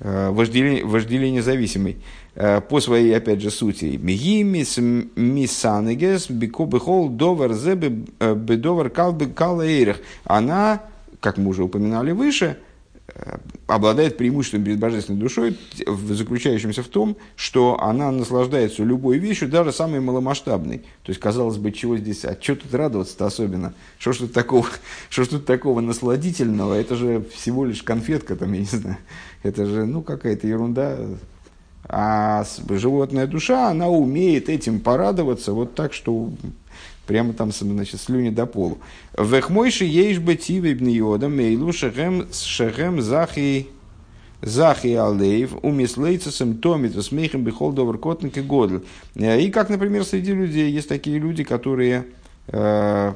вожделение, 0.00 0.84
вожделение 0.84 1.40
зависимой, 1.40 1.96
Э, 1.96 2.23
по 2.34 2.80
своей, 2.80 3.16
опять 3.16 3.40
же, 3.40 3.50
сути. 3.50 3.98
Мигимис 4.00 4.78
мисанегес 4.78 6.30
бихол 6.30 7.08
довар 7.08 7.54
зебе 7.54 8.06
э, 8.18 8.34
бедовар 8.34 8.90
калбы 8.90 9.26
калаэрих. 9.26 10.00
Она, 10.24 10.82
как 11.20 11.38
мы 11.38 11.50
уже 11.50 11.62
упоминали 11.62 12.10
выше, 12.10 12.58
э, 13.06 13.36
обладает 13.68 14.16
преимуществом 14.16 14.64
перед 14.64 14.80
божественной 14.80 15.20
душой, 15.20 15.56
заключающимся 15.86 16.82
в 16.82 16.88
том, 16.88 17.16
что 17.36 17.80
она 17.80 18.10
наслаждается 18.10 18.82
любой 18.82 19.18
вещью, 19.18 19.48
даже 19.48 19.72
самой 19.72 20.00
маломасштабной. 20.00 20.78
То 20.78 21.10
есть, 21.10 21.20
казалось 21.20 21.56
бы, 21.56 21.70
чего 21.70 21.96
здесь, 21.96 22.24
а 22.24 22.36
что 22.40 22.56
тут 22.56 22.74
радоваться-то 22.74 23.26
особенно? 23.26 23.74
Что 23.98 24.12
ж 24.12 24.18
тут 24.18 24.32
такого, 24.32 24.66
что 25.08 25.22
ж 25.22 25.28
тут 25.28 25.46
такого 25.46 25.80
насладительного? 25.80 26.74
Это 26.74 26.96
же 26.96 27.24
всего 27.32 27.64
лишь 27.64 27.84
конфетка, 27.84 28.34
там, 28.34 28.52
я 28.54 28.58
не 28.58 28.66
знаю. 28.66 28.98
Это 29.44 29.66
же, 29.66 29.84
ну, 29.84 30.02
какая-то 30.02 30.48
ерунда, 30.48 30.98
а 31.88 32.44
животная 32.68 33.26
душа, 33.26 33.68
она 33.68 33.88
умеет 33.88 34.48
этим 34.48 34.80
порадоваться 34.80 35.52
вот 35.52 35.74
так, 35.74 35.92
что 35.92 36.30
прямо 37.06 37.32
там, 37.32 37.52
значит, 37.52 38.00
слюни 38.00 38.30
до 38.30 38.46
полу. 38.46 38.78
Вехмойши 39.16 39.84
ейш 39.84 40.18
бы 40.18 40.36
тивебни 40.36 40.92
йода 40.92 41.28
мейлу 41.28 41.72
шехем 41.72 42.26
шехем 42.32 43.00
захи 43.00 43.68
захи 44.40 44.94
алейв 44.94 45.52
умислейцесом 45.62 46.58
томит 46.58 47.02
смехом 47.02 47.44
бихол 47.44 47.72
довар 47.72 47.98
котник 47.98 48.36
и 48.38 48.42
годл. 48.42 48.78
И 49.14 49.50
как, 49.50 49.70
например, 49.70 50.04
среди 50.04 50.32
людей 50.32 50.70
есть 50.70 50.88
такие 50.88 51.18
люди, 51.18 51.44
которые 51.44 52.06
э, 52.48 53.12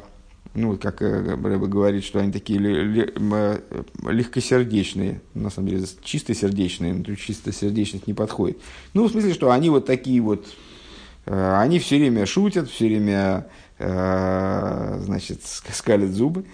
ну, 0.55 0.77
как 0.77 1.03
э, 1.03 1.35
Рэба 1.35 1.67
говорит, 1.67 2.05
что 2.05 2.19
они 2.19 2.33
такие 2.33 2.61
э, 2.61 3.61
легкосердечные, 4.07 5.21
на 5.35 5.51
самом 5.51 5.69
деле 5.69 5.87
чистосердечные, 6.03 6.95
но 6.95 7.15
чистосердечность 7.15 8.07
не 8.07 8.15
подходит. 8.15 8.59
Ну, 8.95 9.07
в 9.07 9.11
смысле, 9.11 9.35
что 9.35 9.51
они 9.51 9.71
вот 9.71 9.87
такие 9.87 10.21
вот, 10.21 10.47
э, 11.27 11.57
они 11.59 11.79
все 11.79 11.97
время 11.97 12.27
шутят, 12.27 12.69
все 12.71 12.87
время, 12.87 13.47
значит, 13.79 15.43
скалят 15.45 16.11
зубы, 16.11 16.45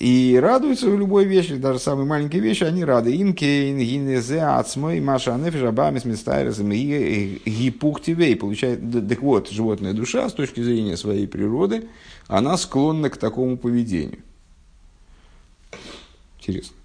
и 0.00 0.38
радуются 0.42 0.90
в 0.90 0.98
любой 0.98 1.24
вещи, 1.24 1.54
даже 1.54 1.78
самые 1.78 2.06
маленькие 2.06 2.42
вещи, 2.42 2.64
они 2.64 2.84
рады. 2.84 3.16
Инкейн, 3.16 3.78
гинезе, 3.78 4.42
ацмой, 4.42 5.00
маша, 5.00 5.34
анефиш, 5.34 5.62
абамис, 5.62 6.04
мистайресом, 6.04 6.70
гипуктивей. 6.70 8.34
Получает, 8.34 8.80
так 9.08 9.22
вот, 9.22 9.50
животная 9.50 9.92
душа, 9.92 10.28
с 10.28 10.32
точки 10.32 10.60
зрения 10.62 10.96
своей 10.96 11.28
природы, 11.28 11.88
она 12.26 12.56
склонна 12.56 13.08
к 13.08 13.16
такому 13.18 13.56
поведению. 13.56 14.18
Интересно. 16.40 16.76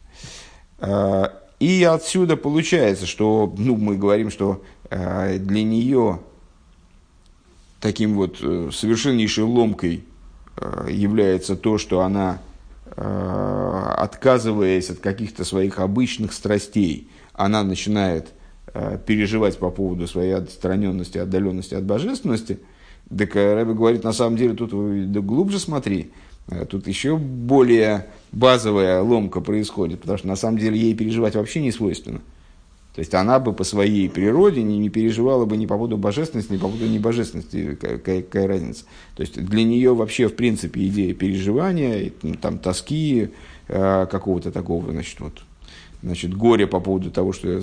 А, 0.77 1.33
и 1.59 1.83
отсюда 1.83 2.37
получается, 2.37 3.07
что, 3.07 3.53
ну, 3.57 3.75
мы 3.75 3.97
говорим, 3.97 4.29
что 4.29 4.63
а, 4.91 5.37
для 5.37 5.63
нее 5.63 6.19
таким 7.81 8.15
вот 8.15 8.37
э, 8.41 8.69
совершеннейшей 8.73 9.45
ломкой 9.45 10.03
а, 10.57 10.87
является 10.87 11.55
то, 11.55 11.77
что 11.77 12.01
она 12.01 12.39
Э, 12.39 12.48
отказываясь 12.99 14.89
от 14.89 14.99
каких-то 14.99 15.45
своих 15.45 15.79
обычных 15.79 16.33
страстей, 16.33 17.09
она 17.33 17.63
начинает 17.63 18.29
э, 18.73 18.97
переживать 19.05 19.57
по 19.57 19.69
поводу 19.69 20.07
своей 20.07 20.33
отстраненности, 20.33 21.17
отдаленности 21.17 21.75
от 21.75 21.85
божественности, 21.85 22.59
так 23.15 23.35
э, 23.35 23.53
Рэбе 23.55 23.73
говорит, 23.73 24.03
на 24.03 24.11
самом 24.11 24.37
деле, 24.37 24.53
тут 24.53 24.71
да 25.11 25.21
глубже 25.21 25.59
смотри, 25.59 26.11
тут 26.69 26.87
еще 26.87 27.15
более 27.15 28.07
базовая 28.31 29.01
ломка 29.01 29.39
происходит, 29.39 30.01
потому 30.01 30.17
что 30.17 30.27
на 30.27 30.35
самом 30.35 30.57
деле 30.57 30.77
ей 30.77 30.93
переживать 30.93 31.35
вообще 31.35 31.61
не 31.61 31.71
свойственно. 31.71 32.21
То 32.95 33.01
есть 33.01 33.13
она 33.13 33.39
бы 33.39 33.53
по 33.53 33.63
своей 33.63 34.09
природе 34.09 34.63
не, 34.63 34.77
не 34.79 34.89
переживала 34.89 35.45
бы 35.45 35.57
ни 35.57 35.65
по 35.65 35.75
поводу 35.75 35.97
божественности, 35.97 36.53
ни 36.53 36.57
по 36.57 36.67
поводу 36.67 36.87
небожественности, 36.87 37.77
какая, 37.79 38.23
какая 38.23 38.47
разница. 38.47 38.85
То 39.15 39.21
есть 39.21 39.41
для 39.41 39.63
нее 39.63 39.93
вообще, 39.93 40.27
в 40.27 40.35
принципе, 40.35 40.87
идея 40.87 41.13
переживания, 41.13 42.11
ну, 42.23 42.35
там, 42.35 42.57
тоски, 42.57 43.29
э, 43.67 44.07
какого-то 44.09 44.51
такого, 44.51 44.91
значит, 44.91 45.19
вот, 45.19 45.43
значит, 46.01 46.35
горе 46.35 46.65
по 46.65 46.79
поводу 46.79 47.11
того, 47.11 47.31
что 47.31 47.61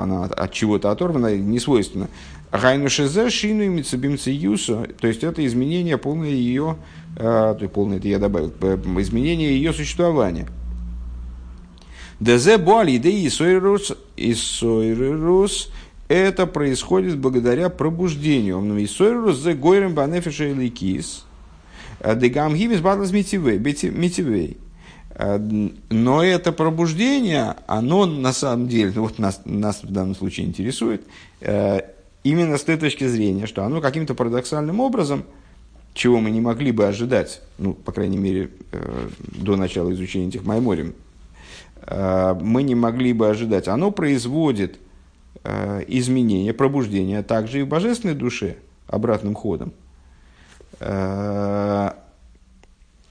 она 0.00 0.24
от 0.24 0.52
чего-то 0.52 0.90
оторвана, 0.90 1.36
не 1.36 1.58
свойственно. 1.58 2.08
Гайну 2.52 2.88
шезе 2.88 3.28
шину 3.28 3.62
и 3.62 4.30
юсо, 4.30 4.86
то 5.00 5.08
есть 5.08 5.24
это 5.24 5.44
изменение 5.44 5.98
полное 5.98 6.30
ее, 6.30 6.76
э, 7.16 7.20
то 7.20 7.58
есть 7.60 7.72
полное 7.72 7.98
это 7.98 8.06
я 8.06 8.20
добавил, 8.20 8.50
изменение 8.98 9.50
ее 9.50 9.72
существования– 9.72 10.46
Дезе 12.20 12.58
буали 12.58 12.96
идеи 12.96 13.26
Исойрус, 13.26 13.94
Исойрус, 14.20 15.70
это 16.08 16.46
происходит 16.46 17.18
благодаря 17.18 17.70
пробуждению. 17.70 18.60
Исойрус 18.84 19.38
зе 19.38 19.54
гойрем 19.54 19.94
банефиша 19.94 20.52
ликис. 20.52 21.24
Дегам 22.16 22.54
гимис 22.54 22.80
батлас 22.80 23.12
митивей. 23.12 24.56
Но 25.90 26.22
это 26.22 26.52
пробуждение, 26.52 27.56
оно 27.66 28.06
на 28.06 28.32
самом 28.32 28.68
деле, 28.68 28.92
ну 28.94 29.02
вот 29.02 29.18
нас, 29.18 29.42
нас 29.44 29.82
в 29.82 29.92
данном 29.92 30.14
случае 30.14 30.46
интересует, 30.46 31.02
именно 31.42 32.56
с 32.56 32.62
той 32.62 32.78
точки 32.78 33.06
зрения, 33.06 33.46
что 33.46 33.64
оно 33.64 33.80
каким-то 33.82 34.14
парадоксальным 34.14 34.80
образом, 34.80 35.24
чего 35.92 36.20
мы 36.20 36.30
не 36.30 36.40
могли 36.40 36.72
бы 36.72 36.86
ожидать, 36.86 37.42
ну, 37.58 37.74
по 37.74 37.92
крайней 37.92 38.16
мере, 38.16 38.50
до 39.20 39.56
начала 39.56 39.92
изучения 39.92 40.28
этих 40.28 40.44
Майморим, 40.44 40.94
мы 41.86 42.62
не 42.62 42.74
могли 42.74 43.12
бы 43.12 43.28
ожидать, 43.28 43.68
оно 43.68 43.90
производит 43.90 44.78
Э, 45.42 45.82
изменения, 45.88 46.52
пробуждения 46.52 47.22
также 47.22 47.60
и 47.60 47.62
в 47.62 47.66
божественной 47.66 48.14
душе 48.14 48.56
обратным 48.86 49.34
ходом. 49.34 49.72
Э, 50.80 51.92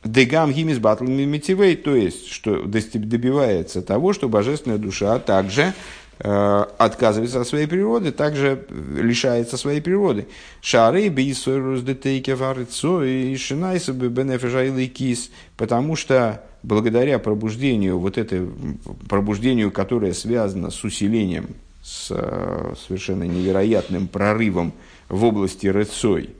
Дегам 0.03 0.53
гимис 0.53 0.77
батл 0.77 1.05
митивей, 1.05 1.75
то 1.75 1.95
есть, 1.95 2.27
что 2.27 2.63
добивается 2.65 3.81
того, 3.81 4.13
что 4.13 4.29
божественная 4.29 4.77
душа 4.77 5.17
также 5.17 5.73
э, 6.19 6.65
отказывается 6.77 7.41
от 7.41 7.47
своей 7.47 7.65
природы, 7.65 8.11
также 8.11 8.63
лишается 8.69 9.57
своей 9.57 9.81
природы. 9.81 10.27
Шары 10.61 11.07
бисойрус 11.09 11.81
детейке 11.81 12.35
варицо 12.35 13.03
и 13.03 13.35
шинайса 13.37 13.91
бенефежайлый 13.91 14.87
кис, 14.87 15.31
потому 15.57 15.95
что 15.95 16.43
благодаря 16.63 17.19
пробуждению, 17.19 17.99
вот 17.99 18.17
это 18.17 18.47
пробуждению, 19.07 19.71
которое 19.71 20.13
связано 20.13 20.69
с 20.71 20.83
усилением 20.83 21.55
с 21.81 22.11
э, 22.11 22.73
совершенно 22.87 23.23
невероятным 23.23 24.07
прорывом 24.07 24.73
в 25.07 25.23
области 25.23 25.67
рыцой, 25.67 26.31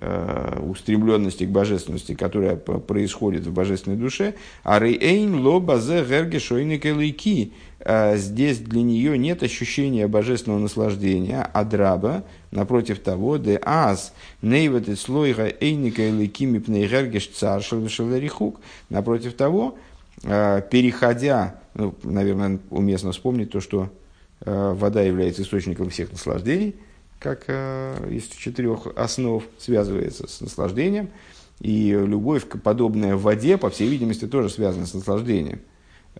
устремленности 0.00 1.44
к 1.44 1.48
божественности, 1.48 2.14
которая 2.14 2.56
происходит 2.56 3.46
в 3.46 3.52
божественной 3.52 3.96
душе, 3.96 4.34
а 4.62 4.78
рейн 4.78 5.34
ло 5.44 5.60
базе 5.60 6.04
герге 6.04 6.38
шойник 6.38 6.84
э, 6.86 8.16
Здесь 8.16 8.58
для 8.58 8.82
нее 8.82 9.18
нет 9.18 9.42
ощущения 9.42 10.06
божественного 10.08 10.60
наслаждения, 10.60 11.48
а 11.52 11.64
драба, 11.64 12.24
напротив 12.50 13.00
того, 13.00 13.38
де 13.38 13.58
аз, 13.62 14.12
нейвет 14.42 14.88
и 14.88 14.94
слойга 14.94 15.52
эйника 15.60 16.08
элики 16.08 16.44
мипней 16.44 16.86
гергеш 16.86 17.28
цар 17.28 17.62
напротив 18.90 19.34
того, 19.34 19.76
переходя, 20.22 21.60
ну, 21.74 21.94
наверное, 22.02 22.58
уместно 22.70 23.12
вспомнить 23.12 23.50
то, 23.50 23.60
что 23.60 23.90
Э, 24.40 24.72
вода 24.72 25.02
является 25.02 25.42
источником 25.42 25.90
всех 25.90 26.12
наслаждений, 26.12 26.76
как 27.18 27.44
э, 27.48 28.08
из 28.10 28.28
четырех 28.28 28.86
основ 28.96 29.44
связывается 29.58 30.28
с 30.28 30.40
наслаждением. 30.40 31.10
И 31.60 31.90
любовь, 31.90 32.44
подобная 32.62 33.16
воде, 33.16 33.56
по 33.56 33.70
всей 33.70 33.88
видимости, 33.88 34.26
тоже 34.26 34.48
связана 34.48 34.86
с 34.86 34.94
наслаждением. 34.94 35.60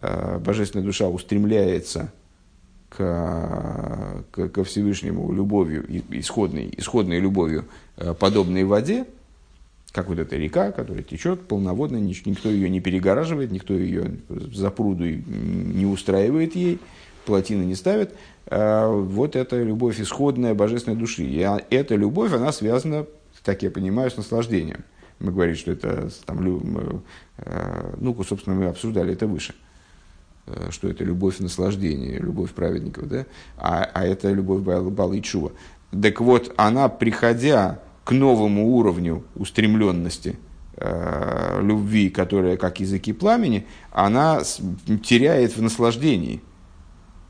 Э, 0.00 0.38
божественная 0.38 0.84
душа 0.84 1.08
устремляется 1.08 2.12
к, 2.88 4.24
к, 4.30 4.48
ко 4.48 4.64
Всевышнему 4.64 5.32
любовью, 5.32 5.87
исходной, 6.11 6.72
исходной 6.76 7.20
любовью, 7.20 7.66
подобной 8.18 8.64
воде, 8.64 9.04
как 9.92 10.08
вот 10.08 10.18
эта 10.18 10.37
река, 10.37 10.72
которая 10.72 11.02
течет 11.02 11.46
полноводно, 11.46 11.98
никто 11.98 12.48
ее 12.48 12.70
не 12.70 12.80
перегораживает, 12.80 13.52
никто 13.52 13.74
ее 13.74 14.18
за 14.28 14.70
пруду 14.70 15.04
не 15.04 15.87
устраивает 15.87 16.56
ей– 16.56 16.80
плотины 17.29 17.64
не 17.64 17.75
ставят, 17.75 18.14
а 18.47 18.91
вот 18.91 19.37
это 19.37 19.62
любовь 19.62 20.01
исходная 20.01 20.55
божественной 20.55 20.97
души. 20.97 21.25
И 21.25 21.43
а 21.43 21.61
эта 21.69 21.95
любовь, 21.95 22.33
она 22.33 22.53
связана, 22.53 23.05
так 23.45 23.62
я 23.62 23.71
понимаю, 23.71 24.11
с 24.11 24.17
наслаждением. 24.17 24.85
Мы 25.21 25.31
говорим, 25.33 25.55
что 25.55 25.73
это, 25.73 26.09
там, 26.25 26.38
э, 27.37 27.95
ну, 27.99 28.25
собственно, 28.25 28.57
мы 28.57 28.67
обсуждали 28.67 29.12
это 29.12 29.27
выше, 29.27 29.55
э, 30.47 30.71
что 30.71 30.88
это 30.88 31.05
любовь 31.05 31.38
наслаждения, 31.38 32.19
любовь 32.19 32.53
праведников, 32.53 33.09
да? 33.09 33.27
а, 33.59 33.85
а 33.93 34.07
это 34.07 34.33
любовь 34.33 34.62
Балы 34.62 35.21
Чува. 35.21 35.53
Так 36.03 36.21
вот, 36.23 36.55
она, 36.57 36.88
приходя 36.88 37.81
к 38.05 38.12
новому 38.12 38.69
уровню 38.69 39.23
устремленности, 39.35 40.38
э, 40.77 41.61
любви, 41.62 42.09
которая 42.09 42.57
как 42.57 42.81
языки 42.81 43.12
пламени, 43.12 43.67
она 43.91 44.41
теряет 45.05 45.57
в 45.57 45.62
наслаждении. 45.62 46.41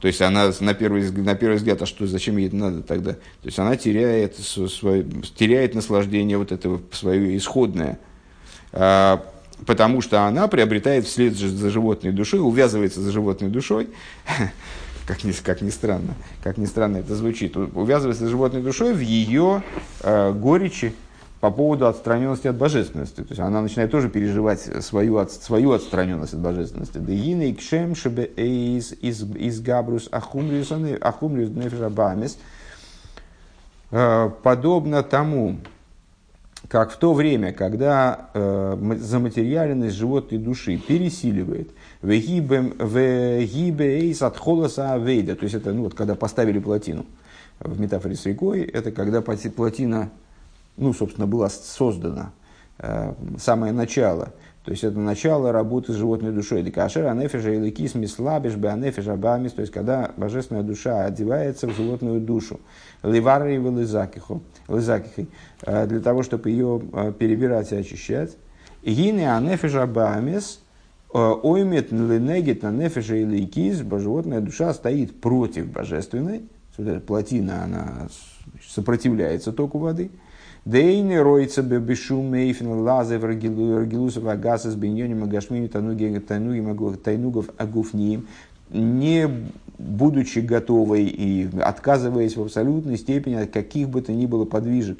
То 0.01 0.07
есть 0.07 0.23
она 0.23 0.53
на 0.61 0.75
первый, 0.75 1.11
на 1.11 1.35
первый 1.35 1.57
взгляд, 1.57 1.83
а 1.83 1.87
что, 1.87 2.07
зачем 2.07 2.37
ей 2.37 2.47
это 2.47 2.57
надо 2.57 2.83
тогда? 2.83 3.15
То 3.15 3.45
есть 3.45 3.59
она 3.59 3.77
теряет, 3.77 4.37
свое, 4.37 5.05
теряет 5.37 5.75
наслаждение 5.75 6.39
вот 6.39 6.53
этого 6.53 6.81
свое 6.93 7.37
исходное, 7.37 7.99
а, 8.73 9.25
потому 9.67 10.01
что 10.01 10.23
она 10.23 10.47
приобретает 10.47 11.05
вслед 11.05 11.35
за 11.37 11.71
животной 11.71 12.13
душой, 12.13 12.41
увязывается 12.41 13.01
за 13.01 13.11
животной 13.11 13.49
душой, 13.49 13.89
как 15.07 15.25
ни, 15.25 15.33
как 15.33 15.63
ни 15.63 15.71
странно, 15.71 16.15
как 16.45 16.59
ни 16.59 16.67
странно 16.67 16.99
это 16.99 17.17
звучит, 17.17 17.57
увязывается 17.57 18.25
за 18.25 18.31
животной 18.31 18.63
душой 18.63 18.95
в 18.95 19.01
ее 19.01 19.65
э, 20.03 20.33
горечи, 20.33 20.95
по 21.40 21.51
поводу 21.51 21.87
отстраненности 21.87 22.48
от 22.48 22.57
божественности. 22.57 23.16
То 23.16 23.29
есть 23.29 23.40
она 23.40 23.61
начинает 23.62 23.90
тоже 23.90 24.09
переживать 24.09 24.61
свою, 24.85 25.18
от, 25.18 25.31
свою 25.31 25.72
отстраненность 25.72 26.35
от 26.35 26.40
божественности. 26.40 26.98
Дегина 26.98 27.42
и 27.42 27.55
кшем 27.55 27.94
шебе 27.94 28.24
из 28.24 28.92
из 28.92 29.61
габрус 29.61 30.09
ахумриус 30.11 30.72
ахумриус 31.01 31.51
нефишабамис. 31.51 32.38
Э, 33.90 34.31
подобно 34.42 35.03
тому, 35.03 35.59
как 36.68 36.90
в 36.90 36.96
то 36.96 37.14
время, 37.14 37.53
когда 37.53 38.31
э, 38.35 38.96
заматериальность 39.01 39.96
животной 39.96 40.38
души 40.38 40.77
пересиливает 40.77 41.70
вегибе 42.03 42.72
от 44.20 44.37
холоса 44.37 44.94
авейда, 44.94 45.37
то 45.37 45.44
есть 45.44 45.55
это 45.55 45.72
ну, 45.72 45.85
вот, 45.85 45.94
когда 45.94 46.16
поставили 46.16 46.59
плотину 46.59 47.07
в 47.61 47.81
метафоре 47.81 48.16
с 48.16 48.27
рекой, 48.27 48.62
это 48.62 48.90
когда 48.90 49.22
плотина 49.22 50.11
ну, 50.79 50.93
собственно, 50.93 51.27
была 51.27 51.49
создана, 51.49 52.33
э, 52.79 53.12
самое 53.38 53.73
начало. 53.73 54.33
То 54.69 54.73
есть 54.73 54.85
это 54.85 54.99
начало 54.99 55.51
работы 55.51 55.95
с 55.95 55.97
животной 55.97 56.31
душой. 56.31 56.62
Декашер 56.62 57.07
анефежа 57.07 57.55
и 57.55 57.59
лекис 57.59 57.95
мислабиш 57.95 58.57
бы 58.57 58.69
анефежа 58.69 59.17
бамис. 59.17 59.53
То 59.53 59.62
есть 59.62 59.73
когда 59.73 60.11
божественная 60.19 60.62
душа 60.62 61.07
одевается 61.07 61.67
в 61.67 61.75
животную 61.75 62.21
душу. 62.21 62.61
Ливары 63.03 63.55
и 63.55 63.59
лизакихой. 63.59 65.29
Для 65.62 66.01
того, 66.01 66.23
чтобы 66.23 66.51
ее 66.51 66.83
э, 66.93 67.12
перебирать 67.19 67.73
и 67.73 67.77
очищать. 67.77 68.37
Гины 68.83 69.27
анефежа 69.27 69.87
бамис. 69.87 70.61
Э, 71.14 71.33
оймет 71.43 71.91
ленегит 71.91 72.62
на 72.62 72.71
нефежа 72.71 73.17
и 73.17 73.25
лекис. 73.25 73.79
Животная 73.79 74.43
душа 74.43 74.75
стоит 74.75 75.19
против 75.19 75.71
божественной. 75.73 76.43
Плотина, 77.07 77.64
она 77.64 78.09
сопротивляется 78.69 79.53
току 79.53 79.79
воды. 79.79 80.11
Дейны 80.68 81.22
роется 81.22 81.62
бешум 81.62 82.26
мейфин 82.26 82.68
лазы 82.83 83.18
в 83.18 83.24
рагилусов 83.24 84.26
агасас 84.26 84.74
беньоним 84.74 85.24
агашмими 85.24 85.66
тайнугов 85.66 87.48
агуфниим, 87.57 88.28
не 88.68 89.31
будучи 89.78 90.40
готовой 90.40 91.04
и 91.04 91.48
отказываясь 91.59 92.37
в 92.37 92.42
абсолютной 92.42 92.98
степени 92.98 93.37
от 93.37 93.50
каких 93.50 93.88
бы 93.88 94.02
то 94.02 94.12
ни 94.12 94.26
было 94.26 94.44
подвижек 94.44 94.98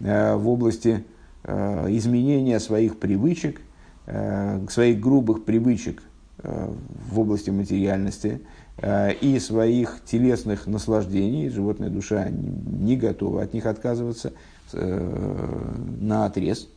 э, 0.00 0.34
в 0.34 0.48
области 0.48 1.04
э, 1.44 1.86
изменения 1.90 2.58
своих 2.58 2.98
привычек, 2.98 3.60
э, 4.06 4.64
своих 4.70 4.98
грубых 4.98 5.44
привычек 5.44 6.02
в 6.42 7.20
области 7.20 7.50
материальности 7.50 8.40
и 8.82 9.38
своих 9.38 10.00
телесных 10.04 10.66
наслаждений, 10.66 11.50
животная 11.50 11.90
душа 11.90 12.30
не 12.30 12.96
готова 12.96 13.42
от 13.42 13.52
них 13.52 13.66
отказываться– 13.66 14.32
на 14.74 16.26
отрез, 16.26 16.68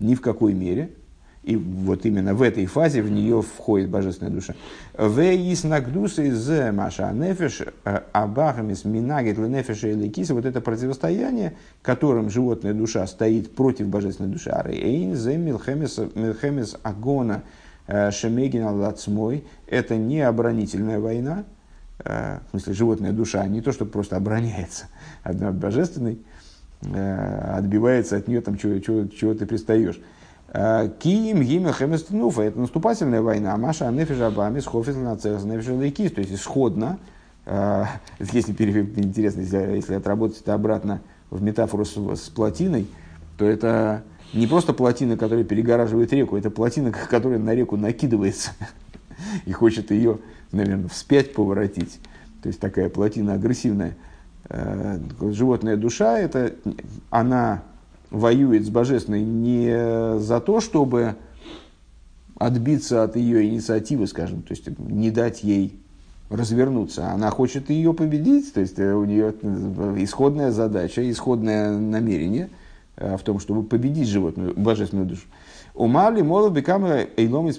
ни 0.00 0.14
в 0.14 0.20
какой 0.20 0.54
мере. 0.54 0.90
И 1.44 1.56
вот 1.56 2.06
именно 2.06 2.34
в 2.34 2.40
этой 2.40 2.64
фазе 2.64 3.02
в 3.02 3.10
нее 3.10 3.42
входит 3.42 3.90
божественная 3.90 4.32
душа. 4.32 4.54
Вейс 4.98 5.62
нагдусы 5.62 6.28
из 6.28 6.48
маша 6.72 7.14
э, 7.14 8.00
абахамис 8.12 8.86
минагет 8.86 9.36
нефеша 9.36 9.88
или 9.88 10.08
киса. 10.08 10.32
Вот 10.34 10.46
это 10.46 10.62
противостояние, 10.62 11.54
которым 11.82 12.30
животная 12.30 12.72
душа 12.72 13.06
стоит 13.06 13.54
против 13.54 13.88
божественной 13.88 14.30
души. 14.30 14.48
Арейн 14.48 15.14
зе 15.16 15.36
милхемес 15.36 16.76
агона 16.82 17.42
э, 17.88 18.10
шемегин 18.10 18.64
лацмой. 18.64 19.44
Это 19.66 19.96
не 19.96 20.22
оборонительная 20.22 20.98
война. 20.98 21.44
Э, 21.98 22.38
в 22.46 22.50
смысле, 22.52 22.72
животная 22.72 23.12
душа 23.12 23.46
не 23.46 23.60
то, 23.60 23.70
что 23.72 23.84
просто 23.84 24.16
обороняется 24.16 24.86
от 25.22 25.36
божественной, 25.54 26.14
Э, 26.14 26.33
отбивается 26.84 28.16
от 28.16 28.28
нее, 28.28 28.40
там, 28.40 28.58
чего, 28.58 28.78
чего, 28.78 29.06
чего 29.06 29.34
ты 29.34 29.46
пристаешь. 29.46 30.00
Э, 30.54 30.88
Киим, 31.00 31.42
Гимел, 31.42 31.72
Хеместнуфа– 31.72 32.42
это 32.44 32.60
наступательная 32.60 33.20
война. 33.20 33.56
Маша, 33.56 33.90
Нефижабами, 33.90 34.60
Схофис, 34.60 34.94
Нацехс, 34.94 35.42
Нефижалейкис. 35.42 36.12
То 36.12 36.20
есть, 36.20 36.32
исходно, 36.32 36.98
э, 37.44 37.84
если 38.32 38.52
интересно, 38.52 39.40
если, 39.40 39.56
если 39.74 39.94
отработать 39.94 40.40
это 40.40 40.54
обратно 40.54 41.00
в 41.30 41.42
метафору 41.42 41.84
с, 41.84 41.96
с 41.96 42.28
плотиной, 42.28 42.86
то 43.36 43.44
это 43.44 44.04
не 44.32 44.46
просто 44.46 44.72
плотина, 44.72 45.16
которая 45.16 45.44
перегораживает 45.44 46.12
реку, 46.12 46.36
это 46.36 46.50
плотина, 46.50 46.92
которая 47.10 47.40
на 47.40 47.52
реку 47.52 47.76
накидывается 47.76 48.52
и 49.46 49.50
хочет 49.50 49.90
ее, 49.90 50.20
наверное, 50.52 50.88
вспять 50.88 51.34
поворотить. 51.34 51.98
То 52.42 52.48
есть 52.48 52.60
такая 52.60 52.88
плотина 52.90 53.34
агрессивная. 53.34 53.96
Э, 54.48 54.98
животная 55.32 55.76
душа, 55.76 56.18
это, 56.18 56.52
она 57.10 57.62
воюет 58.10 58.64
с 58.64 58.70
божественной 58.70 59.22
не 59.24 60.18
за 60.18 60.40
то, 60.40 60.60
чтобы 60.60 61.16
отбиться 62.36 63.02
от 63.02 63.16
ее 63.16 63.46
инициативы, 63.48 64.06
скажем, 64.06 64.42
то 64.42 64.52
есть 64.52 64.78
не 64.78 65.10
дать 65.10 65.42
ей 65.42 65.78
развернуться. 66.30 67.10
Она 67.10 67.30
хочет 67.30 67.70
ее 67.70 67.94
победить, 67.94 68.52
то 68.52 68.60
есть 68.60 68.78
у 68.78 69.04
нее 69.04 69.34
исходная 70.02 70.50
задача, 70.50 71.08
исходное 71.10 71.76
намерение– 71.78 72.50
Э, 72.96 73.16
в 73.16 73.22
том, 73.22 73.40
чтобы 73.40 73.64
победить 73.64 74.08
животную, 74.08 74.54
божественную 74.54 75.08
душу. 75.08 75.22
У 75.74 75.88
Марли 75.88 76.22
Мола 76.22 76.48
Бекама 76.48 77.06
Эйлом 77.16 77.48
из 77.48 77.58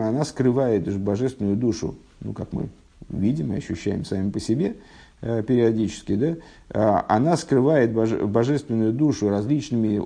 она 0.00 0.24
скрывает 0.24 0.88
божественную 0.98 1.56
душу, 1.56 1.94
ну, 2.20 2.32
как 2.32 2.52
мы 2.52 2.68
видим 3.08 3.52
и 3.52 3.56
ощущаем 3.56 4.04
сами 4.04 4.30
по 4.30 4.40
себе 4.40 4.70
э, 4.70 4.74
периодически, 5.20 6.14
да, 6.16 6.36
э, 6.70 7.02
она 7.08 7.36
скрывает 7.36 7.92
божественную 7.92 8.92
душу 8.92 9.28
различными 9.28 10.02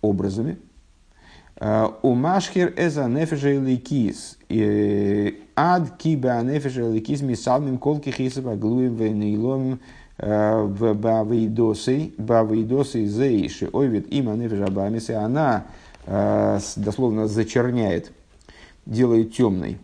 образами. 0.00 0.58
У 2.02 2.14
Машхер 2.14 2.72
эза 2.74 3.06
нефеша 3.06 3.50
ликис, 3.50 4.38
ад 5.56 5.98
киба 5.98 6.40
нефеша 6.42 6.90
ликис 6.90 7.20
мисалмим 7.20 7.76
колки 7.76 8.08
хисаба 8.08 8.56
глуем 8.56 8.94
венейломим 8.94 9.80
в 10.16 10.94
Бавейдосы, 10.94 12.12
Бавейдосы 12.16 13.04
Зейши, 13.04 13.68
Ойвит 13.74 14.06
има 14.10 14.36
Нефежабамисы, 14.36 15.10
она 15.10 15.66
э, 16.06 16.58
дословно 16.76 17.26
зачерняет, 17.26 18.10
делает 18.86 19.34
темной 19.34 19.76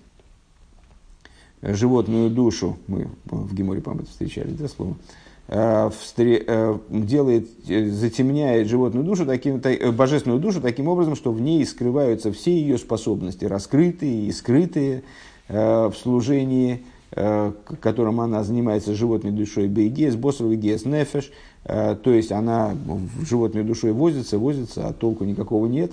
животную 1.75 2.31
душу, 2.31 2.77
мы 2.87 3.09
в 3.27 3.55
Геморе, 3.55 3.81
по-моему, 3.81 4.07
встречали 4.07 4.55
это 4.55 4.69
слово, 4.69 4.97
э, 5.49 5.91
э, 6.17 6.79
делает, 6.89 7.49
затемняет 7.67 8.69
животную 8.69 9.05
душу, 9.05 9.27
таким, 9.27 9.61
божественную 9.93 10.41
душу 10.41 10.61
таким 10.61 10.89
образом, 10.89 11.17
что 11.17 11.33
в 11.33 11.41
ней 11.41 11.65
скрываются 11.65 12.33
все 12.33 12.53
ее 12.53 12.79
способности, 12.79 13.45
раскрытые 13.45 14.27
и 14.27 14.33
скрытые 14.33 15.03
в 15.49 15.95
служении 16.03 16.83
Э, 17.13 17.53
которым 17.81 18.21
она 18.21 18.43
занимается 18.43 18.95
животной 18.95 19.31
душой. 19.31 19.69
Бейгес, 19.69 20.17
боссовый 20.17 20.57
гес, 20.57 20.85
нефеш, 20.85 21.31
э, 21.65 21.97
то 22.03 22.11
есть 22.11 22.33
она 22.33 22.77
животной 23.23 23.63
душой 23.63 23.93
возится, 23.93 24.39
возится, 24.39 24.89
а 24.89 24.93
толку 24.93 25.25
никакого 25.25 25.67
нет. 25.67 25.93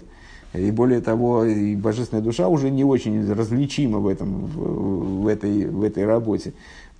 И 0.54 0.72
более 0.72 1.02
того, 1.02 1.46
и 1.46 1.76
божественная 1.76 2.24
душа 2.24 2.48
уже 2.48 2.70
не 2.70 2.84
очень 2.84 3.32
различима 3.32 4.00
в, 4.00 4.08
этом, 4.08 4.46
в, 4.46 5.24
в, 5.24 5.28
этой, 5.28 5.66
в 5.66 5.84
этой 5.84 6.06
работе. 6.06 6.54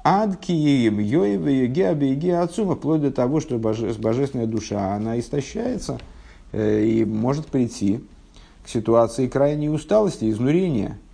Адки, 0.04 0.52
Йоеве, 0.52 1.68
Геабе, 1.68 2.38
Ацума, 2.38 2.76
вплоть 2.76 3.02
до 3.02 3.12
того, 3.12 3.40
что 3.40 3.58
боже, 3.58 3.94
божественная 4.00 4.48
душа, 4.48 4.96
она 4.96 5.20
истощается 5.20 6.00
э, 6.52 6.84
и 6.84 7.06
может 7.06 7.48
прийти 7.48 8.04
к 8.66 8.70
ситуации 8.70 9.28
крайней 9.28 9.70
усталости, 9.70 10.30
изнурения– 10.30 10.98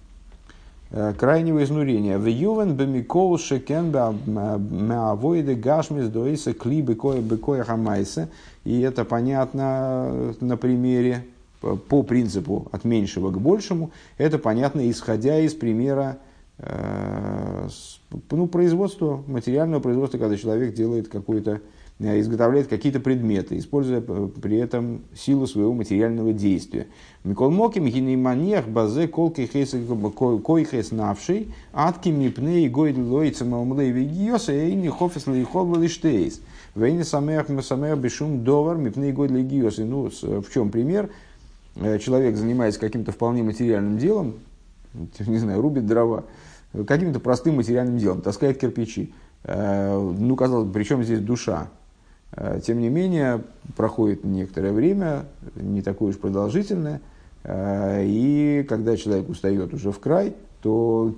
Э, 0.91 1.13
крайнего 1.15 1.63
изнурения. 1.63 2.17
В 2.17 2.25
ювен 2.25 2.73
бемикол 2.73 3.37
шекен 3.37 3.91
меавоиды 3.91 5.53
гашмис 5.53 6.07
доиса 6.07 6.53
кли 6.53 6.81
бекоя 6.81 7.63
хамайса. 7.63 8.29
И 8.63 8.81
это 8.81 9.05
понятно 9.05 10.33
на 10.39 10.57
примере, 10.57 11.25
по 11.59 12.03
принципу 12.03 12.67
от 12.71 12.83
меньшего 12.85 13.31
к 13.31 13.39
большему. 13.39 13.91
Это 14.17 14.37
понятно, 14.37 14.89
исходя 14.89 15.39
из 15.39 15.53
примера 15.53 16.19
э, 16.57 17.67
ну, 18.31 18.47
производства, 18.47 19.23
материального 19.27 19.81
производства, 19.81 20.17
когда 20.17 20.37
человек 20.37 20.73
делает 20.73 21.07
какой-то 21.07 21.61
Э, 22.01 22.17
изготовляет 22.17 22.67
какие-то 22.67 23.01
предметы, 23.01 23.57
используя 23.57 24.01
э, 24.07 24.29
при 24.41 24.57
этом 24.57 25.01
силу 25.13 25.45
своего 25.47 25.73
материального 25.73 26.31
действия. 26.31 26.87
Микол 27.25 27.51
Моким 27.51 27.87
гинейманех 27.87 28.69
базе 28.69 29.09
колки 29.09 29.45
койхес 29.45 30.91
навший 30.91 31.53
атким 31.73 32.21
мипней 32.21 32.69
гойд 32.69 32.97
лойца 32.97 33.43
маумлей 33.43 33.91
вегиоса 33.91 34.53
эйни 34.53 34.87
хофес 34.87 35.27
лейхол 35.27 35.75
лиштейс. 35.75 36.41
Вейни 36.73 37.03
самех 37.03 37.47
самех 37.63 37.97
бешум 37.97 38.45
довар 38.45 38.77
мипней 38.77 39.11
гойд 39.11 39.31
легиоса. 39.31 39.83
Ну, 39.83 40.09
в 40.09 40.53
чем 40.53 40.71
пример? 40.71 41.07
Э, 41.07 41.28
человек 41.99 42.35
занимается 42.35 42.79
каким-то 42.79 43.11
вполне 43.11 43.43
материальным 43.43 43.97
делом, 43.97 44.35
не 45.19 45.37
знаю, 45.37 45.61
рубит 45.61 45.85
дрова, 45.85 46.25
каким-то 46.87 47.19
простым 47.19 47.55
материальным 47.55 47.97
делом, 47.97 48.21
таскает 48.21 48.59
кирпичи. 48.59 49.13
Ну, 49.45 50.35
казалось 50.35 50.67
бы, 50.67 50.73
при 50.73 50.83
чем 50.83 51.03
здесь 51.03 51.19
душа? 51.21 51.69
Э, 52.31 52.59
тем 52.63 52.79
не 52.79 52.89
менее, 52.89 53.41
проходит 53.75 54.23
некоторое 54.23 54.71
время, 54.71 55.25
не 55.55 55.81
такое 55.81 56.09
уж 56.09 56.17
продолжительное, 56.17 57.01
э, 57.43 58.03
и 58.05 58.65
когда 58.67 58.95
человек 58.97 59.29
устает 59.29 59.73
уже 59.73 59.91
в 59.91 59.99
край, 59.99 60.35
то 60.61 61.15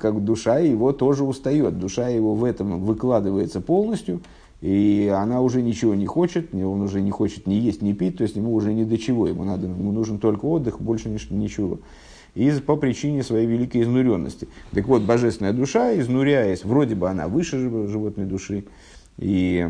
как 0.00 0.22
душа 0.24 0.58
его 0.58 0.92
тоже 0.92 1.24
устает. 1.24 1.78
Душа 1.78 2.08
его 2.08 2.34
в 2.34 2.44
этом 2.44 2.84
выкладывается 2.84 3.60
полностью, 3.60 4.20
и 4.64 5.12
она 5.14 5.42
уже 5.42 5.60
ничего 5.60 5.94
не 5.94 6.06
хочет, 6.06 6.54
он 6.54 6.80
уже 6.80 7.02
не 7.02 7.10
хочет 7.10 7.46
ни 7.46 7.52
есть, 7.52 7.82
ни 7.82 7.92
пить, 7.92 8.16
то 8.16 8.22
есть 8.22 8.34
ему 8.34 8.54
уже 8.54 8.72
ни 8.72 8.84
до 8.84 8.96
чего, 8.96 9.28
ему, 9.28 9.44
надо, 9.44 9.66
ему 9.66 9.92
нужен 9.92 10.18
только 10.18 10.46
отдых, 10.46 10.80
больше 10.80 11.10
ничего. 11.10 11.80
И 12.34 12.50
по 12.66 12.76
причине 12.76 13.22
своей 13.22 13.46
великой 13.46 13.82
изнуренности. 13.82 14.48
Так 14.70 14.88
вот, 14.88 15.02
божественная 15.02 15.52
душа, 15.52 15.94
изнуряясь, 16.00 16.64
вроде 16.64 16.94
бы 16.94 17.10
она 17.10 17.28
выше 17.28 17.58
животной 17.58 18.24
души, 18.24 18.64
и 19.18 19.68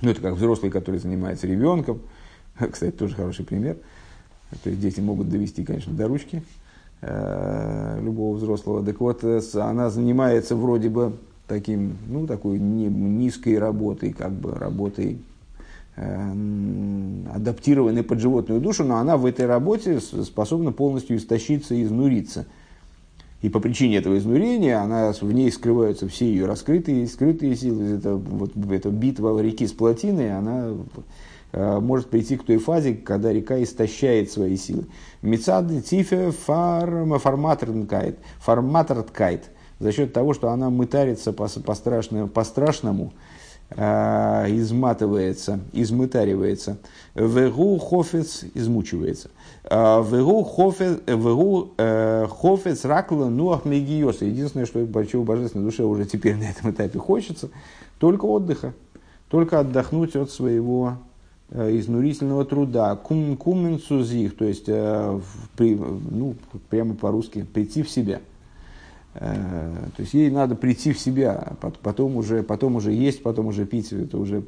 ну, 0.00 0.10
это 0.10 0.20
как 0.20 0.34
взрослый, 0.34 0.72
который 0.72 0.98
занимается 0.98 1.46
ребенком. 1.46 2.00
Кстати, 2.72 2.90
тоже 2.90 3.14
хороший 3.14 3.44
пример. 3.44 3.76
То 4.64 4.70
есть 4.70 4.82
дети 4.82 4.98
могут 4.98 5.28
довести, 5.28 5.64
конечно, 5.64 5.92
до 5.92 6.08
ручки 6.08 6.42
э, 7.02 8.00
любого 8.02 8.34
взрослого. 8.34 8.84
Так 8.84 8.98
вот, 8.98 9.22
э, 9.22 9.40
она 9.54 9.90
занимается 9.90 10.56
вроде 10.56 10.88
бы 10.88 11.12
таким, 11.52 11.96
ну, 12.08 12.26
такой 12.26 12.58
низкой 12.58 13.58
работой, 13.58 14.12
как 14.12 14.32
бы 14.32 14.54
работой 14.54 15.18
э, 15.96 16.32
адаптированной 17.34 18.02
под 18.02 18.20
животную 18.20 18.60
душу, 18.60 18.84
но 18.84 18.96
она 18.96 19.16
в 19.16 19.26
этой 19.26 19.46
работе 19.46 20.00
способна 20.00 20.72
полностью 20.72 21.16
истощиться 21.16 21.74
и 21.74 21.82
изнуриться– 21.82 22.46
и 23.42 23.48
по 23.48 23.60
причине 23.60 23.96
этого 23.96 24.16
изнурения 24.18 24.80
она, 24.80 25.12
в 25.12 25.32
ней 25.32 25.50
скрываются 25.50 26.08
все 26.08 26.26
ее 26.26 26.46
раскрытые 26.46 27.08
скрытые 27.08 27.56
силы. 27.56 27.96
Это, 27.96 28.14
вот, 28.14 28.52
эта 28.70 28.90
битва 28.90 29.36
реки 29.40 29.66
с 29.66 29.72
плотиной, 29.72 30.38
она 30.38 30.76
э, 31.52 31.80
может 31.80 32.08
прийти 32.08 32.36
к 32.36 32.44
той 32.44 32.58
фазе, 32.58 32.94
когда 32.94 33.32
река 33.32 33.60
истощает 33.60 34.30
свои 34.30 34.56
силы. 34.56 34.86
Мецад 35.22 35.66
тифе 35.84 36.30
форматоркайт, 36.30 38.20
форматоркайт, 38.38 39.50
за 39.82 39.92
счет 39.92 40.12
того, 40.12 40.32
что 40.32 40.50
она 40.50 40.70
мытарится 40.70 41.32
по, 41.32 41.48
по, 41.48 41.74
страшному, 41.74 42.28
по 42.28 42.44
страшному, 42.44 43.12
э, 43.70 44.46
изматывается, 44.50 45.58
измытаривается. 45.72 46.78
Вегу 47.16 47.76
хофец 47.78 48.44
измучивается. 48.54 49.30
Вегу 49.64 50.44
хофец 52.28 52.84
ракла 52.84 53.26
нуах 53.26 53.64
мегиоса. 53.64 54.24
Единственное, 54.24 54.66
что 54.66 54.86
чего 55.04 55.24
божественной 55.24 55.64
душе 55.64 55.82
уже 55.82 56.04
теперь 56.04 56.36
на 56.36 56.44
этом 56.44 56.70
этапе 56.70 57.00
хочется, 57.00 57.50
только 57.98 58.24
отдыха. 58.24 58.72
Только 59.28 59.58
отдохнуть 59.60 60.14
от 60.14 60.30
своего 60.30 60.98
э, 61.50 61.76
изнурительного 61.78 62.44
труда. 62.44 62.94
Кум, 62.96 63.36
кумен 63.36 63.80
то 63.80 64.44
есть, 64.44 64.68
э, 64.68 65.20
ну, 65.58 66.34
прямо 66.68 66.94
по-русски, 66.94 67.44
прийти 67.52 67.82
в 67.82 67.90
себя. 67.90 68.20
Э, 69.14 69.74
то 69.96 70.02
есть 70.02 70.14
ей 70.14 70.30
надо 70.30 70.54
прийти 70.54 70.92
в 70.92 70.98
себя, 70.98 71.54
потом 71.82 72.16
уже, 72.16 72.42
потом 72.42 72.76
уже 72.76 72.92
есть, 72.92 73.22
потом 73.22 73.46
уже 73.46 73.66
пить, 73.66 73.92
это 73.92 74.18
уже 74.18 74.42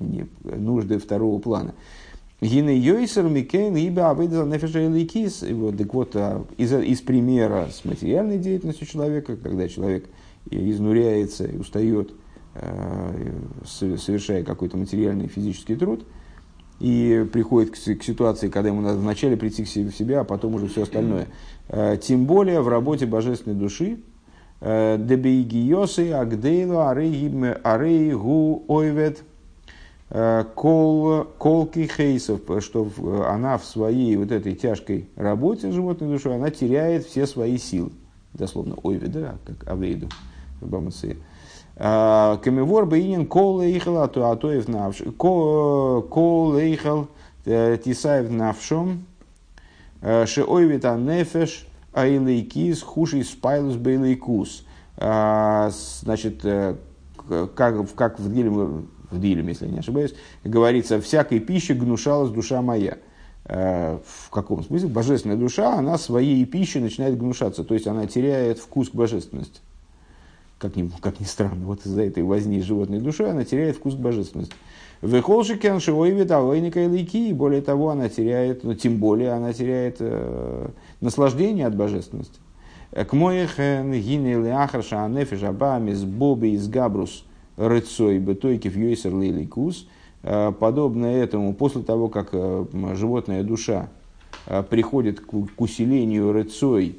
не, 0.00 0.26
нужды 0.42 0.98
второго 0.98 1.38
плана. 1.38 1.74
Гины 2.40 2.70
Йойсер 2.70 3.24
Микейн 3.24 3.76
Иба 3.76 4.10
Авейдза 4.10 4.44
Нефеша. 4.44 5.54
Вот, 5.54 5.76
так 5.76 5.94
вот, 5.94 6.10
а, 6.14 6.44
из, 6.56 6.72
из 6.72 7.00
примера 7.00 7.68
с 7.72 7.84
материальной 7.84 8.38
деятельностью 8.38 8.86
человека, 8.86 9.36
когда 9.36 9.68
человек 9.68 10.06
изнуряется 10.50 11.46
и 11.46 11.56
устает, 11.56 12.12
э, 12.54 13.32
совершая 13.64 14.44
какой-то 14.44 14.76
материальный 14.76 15.26
физический 15.26 15.74
труд, 15.74 16.04
и 16.80 17.26
приходит 17.32 17.70
к, 17.70 17.74
к 17.74 18.02
ситуации, 18.02 18.48
когда 18.48 18.68
ему 18.68 18.80
надо 18.80 18.98
вначале 18.98 19.36
прийти 19.36 19.64
к 19.64 19.68
себе 19.68 19.90
в 19.90 19.96
себя, 19.96 20.20
а 20.20 20.24
потом 20.24 20.54
уже 20.54 20.68
все 20.68 20.82
остальное. 20.82 21.28
Э, 21.68 21.96
тем 22.00 22.26
более 22.26 22.60
в 22.60 22.68
работе 22.68 23.06
божественной 23.06 23.56
души, 23.56 23.98
Дебейгиосы, 24.60 26.10
Агдейлу, 26.10 26.80
Арейгу, 26.80 28.64
Ойвет, 28.66 29.22
кол, 30.54 31.24
колки 31.38 31.86
хейсов, 31.86 32.40
что 32.60 32.90
она 33.28 33.56
в 33.58 33.64
своей 33.64 34.16
вот 34.16 34.32
этой 34.32 34.56
тяжкой 34.56 35.08
работе 35.14 35.70
животной 35.70 36.08
душой, 36.08 36.34
она 36.34 36.50
теряет 36.50 37.06
все 37.06 37.28
свои 37.28 37.56
силы. 37.56 37.92
Дословно, 38.34 38.76
ой, 38.82 38.98
да, 38.98 39.36
как 39.44 39.68
авейду 39.70 40.08
в. 40.60 41.16
Камевор 41.78 42.86
бейнин 42.86 43.26
кол 43.26 43.60
лейхал, 43.60 44.02
а 44.02 44.08
то 44.08 44.30
атоев 44.30 44.66
навш. 44.66 45.02
Кол 45.16 46.52
лейхал 46.52 47.06
тисаев 47.44 48.30
навшом. 48.30 49.04
Шеойвита 50.02 50.96
нефеш 50.96 51.66
айлейкис 51.92 52.82
хуший 52.82 53.24
спайлус 53.24 53.76
бейлейкус. 53.76 54.64
Значит, 54.96 56.42
как, 57.54 57.94
как 57.94 58.18
в 58.18 58.32
Дилем, 58.34 58.88
в 59.10 59.20
Дилем, 59.20 59.46
если 59.46 59.68
не 59.68 59.78
ошибаюсь, 59.78 60.14
говорится, 60.42 61.00
всякой 61.00 61.38
пищи 61.38 61.72
гнушалась 61.72 62.30
душа 62.30 62.60
моя. 62.60 62.98
В 63.44 64.30
каком 64.30 64.64
смысле? 64.64 64.88
Божественная 64.88 65.36
душа, 65.36 65.74
она 65.74 65.96
своей 65.96 66.44
пищей 66.44 66.80
начинает 66.80 67.16
гнушаться, 67.16 67.62
то 67.62 67.74
есть 67.74 67.86
она 67.86 68.06
теряет 68.06 68.58
вкус 68.58 68.88
к 68.90 68.94
божественности 68.94 69.60
как 70.58 70.76
ни, 70.76 70.90
как 71.00 71.20
ни 71.20 71.24
странно, 71.24 71.66
вот 71.66 71.86
из-за 71.86 72.02
этой 72.02 72.22
возни 72.22 72.60
животной 72.60 73.00
душой 73.00 73.30
она 73.30 73.44
теряет 73.44 73.76
вкус 73.76 73.94
к 73.94 73.98
божественности. 73.98 74.54
Вехолши 75.00 75.56
кеншиойвит 75.56 76.30
авойника 76.30 76.80
и 76.80 76.88
лейки, 76.88 77.28
и 77.28 77.32
более 77.32 77.62
того, 77.62 77.90
она 77.90 78.08
теряет, 78.08 78.64
ну, 78.64 78.74
тем 78.74 78.96
более 78.96 79.30
она 79.30 79.52
теряет 79.52 79.98
э, 80.00 80.68
наслаждение 81.00 81.66
от 81.66 81.76
божественности. 81.76 82.40
К 82.90 83.12
моехен 83.12 83.92
гине 83.92 84.34
леахарша 84.34 85.04
анефиш 85.04 85.42
абамис 85.42 86.02
боби 86.02 86.54
из 86.54 86.68
габрус 86.68 87.24
рыцой 87.56 88.18
бетойки 88.18 88.68
в 88.68 88.76
юйсер 88.76 89.14
лейликус. 89.14 89.86
Э, 90.22 90.52
подобно 90.58 91.06
этому, 91.06 91.54
после 91.54 91.82
того, 91.82 92.08
как 92.08 92.30
э, 92.32 92.64
животная 92.94 93.42
душа 93.42 93.88
э, 94.46 94.62
приходит 94.62 95.20
к 95.20 95.60
усилению 95.60 96.32
рыцой, 96.32 96.98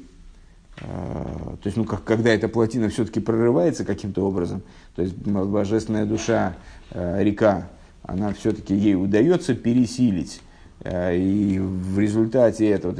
то 0.80 1.60
есть, 1.64 1.76
ну, 1.76 1.84
как, 1.84 2.04
когда 2.04 2.30
эта 2.30 2.48
плотина 2.48 2.88
все-таки 2.88 3.20
прорывается 3.20 3.84
каким-то 3.84 4.26
образом, 4.26 4.62
то 4.96 5.02
есть 5.02 5.14
божественная 5.14 6.06
душа, 6.06 6.56
река, 6.92 7.68
она 8.02 8.32
все-таки 8.32 8.74
ей 8.74 8.94
удается 8.94 9.54
пересилить. 9.54 10.40
И 10.82 11.58
в 11.60 11.98
результате 11.98 12.70
этого 12.70 12.96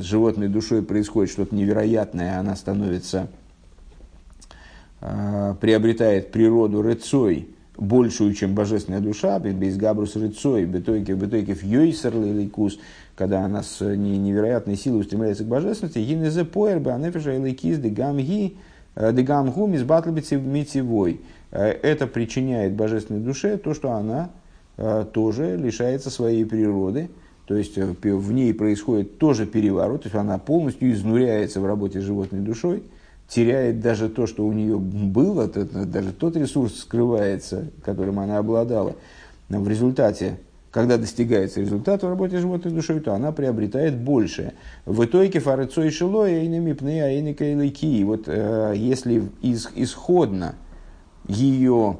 с 0.00 0.02
животной 0.02 0.48
душой 0.48 0.82
происходит 0.82 1.30
что-то 1.30 1.54
невероятное, 1.54 2.40
она 2.40 2.56
становится, 2.56 3.28
приобретает 4.98 6.32
природу 6.32 6.82
рыцой, 6.82 7.48
большую, 7.78 8.34
чем 8.34 8.54
божественная 8.54 8.98
душа, 8.98 9.38
без 9.38 9.76
габрус 9.76 10.16
рыцой, 10.16 10.64
бетойки, 10.64 11.12
бетойки 11.12 11.54
в 11.54 11.62
йойсер 11.62 12.16
лейкус, 12.16 12.80
когда 13.20 13.44
она 13.44 13.62
с 13.62 13.84
невероятной 13.84 14.76
силой 14.76 15.02
устремляется 15.02 15.44
к 15.44 15.46
божественности, 15.46 15.98
гинезе 15.98 16.46
поэрбе, 16.46 16.92
анефиша 16.92 17.36
элейкиз 17.36 17.76
дегамги, 17.76 18.56
э, 18.94 19.12
дегамгу 19.12 19.66
мизбатлбицы 19.66 20.36
митивой. 20.36 21.20
Э, 21.50 21.66
это 21.66 22.06
причиняет 22.06 22.72
божественной 22.72 23.20
душе 23.20 23.58
то, 23.58 23.74
что 23.74 23.92
она 23.92 24.30
э, 24.78 25.04
тоже 25.12 25.58
лишается 25.58 26.08
своей 26.08 26.46
природы, 26.46 27.10
то 27.44 27.54
есть 27.54 27.76
в 27.76 28.32
ней 28.32 28.54
происходит 28.54 29.18
тоже 29.18 29.44
переворот, 29.44 30.04
то 30.04 30.06
есть 30.06 30.16
она 30.16 30.38
полностью 30.38 30.90
изнуряется 30.90 31.60
в 31.60 31.66
работе 31.66 32.00
с 32.00 32.04
животной 32.04 32.40
душой, 32.40 32.84
теряет 33.28 33.80
даже 33.80 34.08
то, 34.08 34.26
что 34.26 34.46
у 34.46 34.52
нее 34.54 34.78
было, 34.78 35.46
даже 35.46 36.12
тот 36.12 36.36
ресурс 36.36 36.78
скрывается, 36.78 37.66
которым 37.84 38.18
она 38.18 38.38
обладала. 38.38 38.94
В 39.50 39.68
результате, 39.68 40.38
когда 40.70 40.98
достигается 40.98 41.60
результат 41.60 42.02
в 42.02 42.08
работе 42.08 42.38
животной 42.38 42.70
душой, 42.70 43.00
то 43.00 43.14
она 43.14 43.32
приобретает 43.32 43.98
большее. 43.98 44.54
В 44.86 45.04
итоге 45.04 45.40
фарецо 45.40 45.82
и 45.82 45.90
шило 45.90 46.28
эйнами 46.28 46.72
пны 46.72 47.02
аэйника 47.02 47.44
и. 47.44 48.04
Вот 48.04 48.24
э, 48.26 48.74
если 48.76 49.28
из, 49.42 49.68
исходно 49.74 50.54
ее 51.26 51.98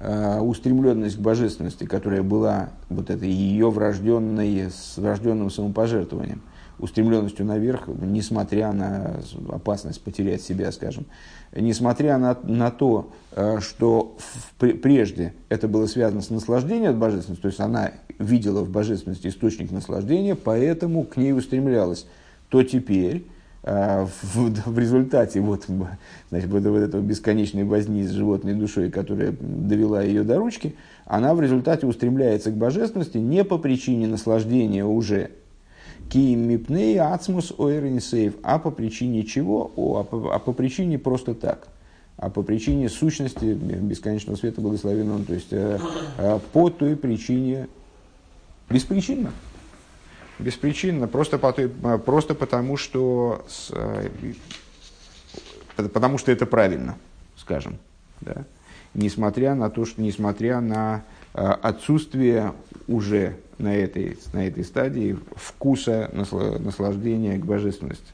э, 0.00 0.38
устремленность 0.40 1.16
к 1.16 1.20
божественности, 1.20 1.84
которая 1.84 2.22
была 2.22 2.70
вот 2.90 3.08
этой 3.08 3.30
ее 3.30 3.70
врожденной, 3.70 4.70
с 4.70 4.98
врожденным 4.98 5.50
самопожертвованием, 5.50 6.42
устремленностью 6.78 7.44
наверх, 7.44 7.88
несмотря 7.88 8.72
на 8.72 9.20
опасность 9.48 10.00
потерять 10.02 10.42
себя, 10.42 10.70
скажем, 10.72 11.06
несмотря 11.54 12.18
на, 12.18 12.36
на 12.42 12.70
то, 12.70 13.10
э, 13.32 13.58
что 13.60 14.16
в, 14.58 14.72
прежде 14.78 15.34
это 15.48 15.68
было 15.68 15.86
связано 15.86 16.22
с 16.22 16.30
наслаждением 16.30 16.90
от 16.90 16.96
божественности, 16.96 17.42
то 17.42 17.48
есть 17.48 17.60
она 17.60 17.92
видела 18.18 18.62
в 18.62 18.70
божественности 18.70 19.28
источник 19.28 19.70
наслаждения, 19.70 20.34
поэтому 20.34 21.04
к 21.04 21.16
ней 21.16 21.32
устремлялась, 21.32 22.06
то 22.48 22.62
теперь 22.62 23.26
э, 23.62 24.06
в, 24.22 24.70
в 24.70 24.78
результате 24.78 25.40
вот, 25.40 25.66
значит, 26.30 26.48
вот, 26.48 26.62
вот 26.62 26.78
этого 26.78 27.00
бесконечной 27.00 27.64
возни 27.64 28.04
с 28.04 28.10
животной 28.10 28.54
душой, 28.54 28.90
которая 28.90 29.34
довела 29.40 30.02
ее 30.02 30.22
до 30.22 30.38
ручки, 30.38 30.76
она 31.06 31.34
в 31.34 31.40
результате 31.40 31.86
устремляется 31.86 32.50
к 32.50 32.56
божественности 32.56 33.18
не 33.18 33.44
по 33.44 33.58
причине 33.58 34.06
наслаждения 34.06 34.84
уже 34.84 35.30
Киим 36.08 36.48
мипней 36.48 36.98
ацмус 36.98 37.52
ойренсейв. 37.58 38.34
А 38.42 38.58
по 38.58 38.70
причине 38.70 39.24
чего? 39.24 39.72
О, 39.76 39.98
а, 39.98 40.04
по, 40.04 40.34
а 40.34 40.38
по 40.38 40.52
причине 40.52 40.98
просто 40.98 41.34
так. 41.34 41.68
А 42.16 42.30
по 42.30 42.42
причине 42.42 42.88
сущности 42.88 43.44
бесконечного 43.54 44.36
света 44.36 44.60
благословен 44.60 45.10
он. 45.10 45.24
То 45.24 45.34
есть 45.34 45.52
э, 45.52 45.78
э, 46.18 46.40
по 46.52 46.70
той 46.70 46.96
причине, 46.96 47.68
беспричинно. 48.68 49.32
Беспричинно, 50.38 51.08
просто, 51.08 51.38
по 51.38 51.52
той, 51.52 51.70
э, 51.82 51.98
просто 51.98 52.34
потому, 52.34 52.76
что, 52.76 53.44
с, 53.48 53.70
э, 53.72 54.08
потому 55.76 56.18
что 56.18 56.32
это 56.32 56.46
правильно, 56.46 56.96
скажем. 57.36 57.78
Да? 58.20 58.44
Несмотря 58.94 59.54
на 59.54 59.70
то, 59.70 59.84
что 59.84 60.00
несмотря 60.00 60.60
на 60.60 61.04
отсутствие 61.32 62.52
уже 62.86 63.36
на 63.58 63.74
этой, 63.74 64.18
на 64.32 64.46
этой 64.46 64.64
стадии 64.64 65.18
вкуса 65.36 66.10
наслаждения 66.12 67.38
к 67.38 67.44
божественности. 67.44 68.12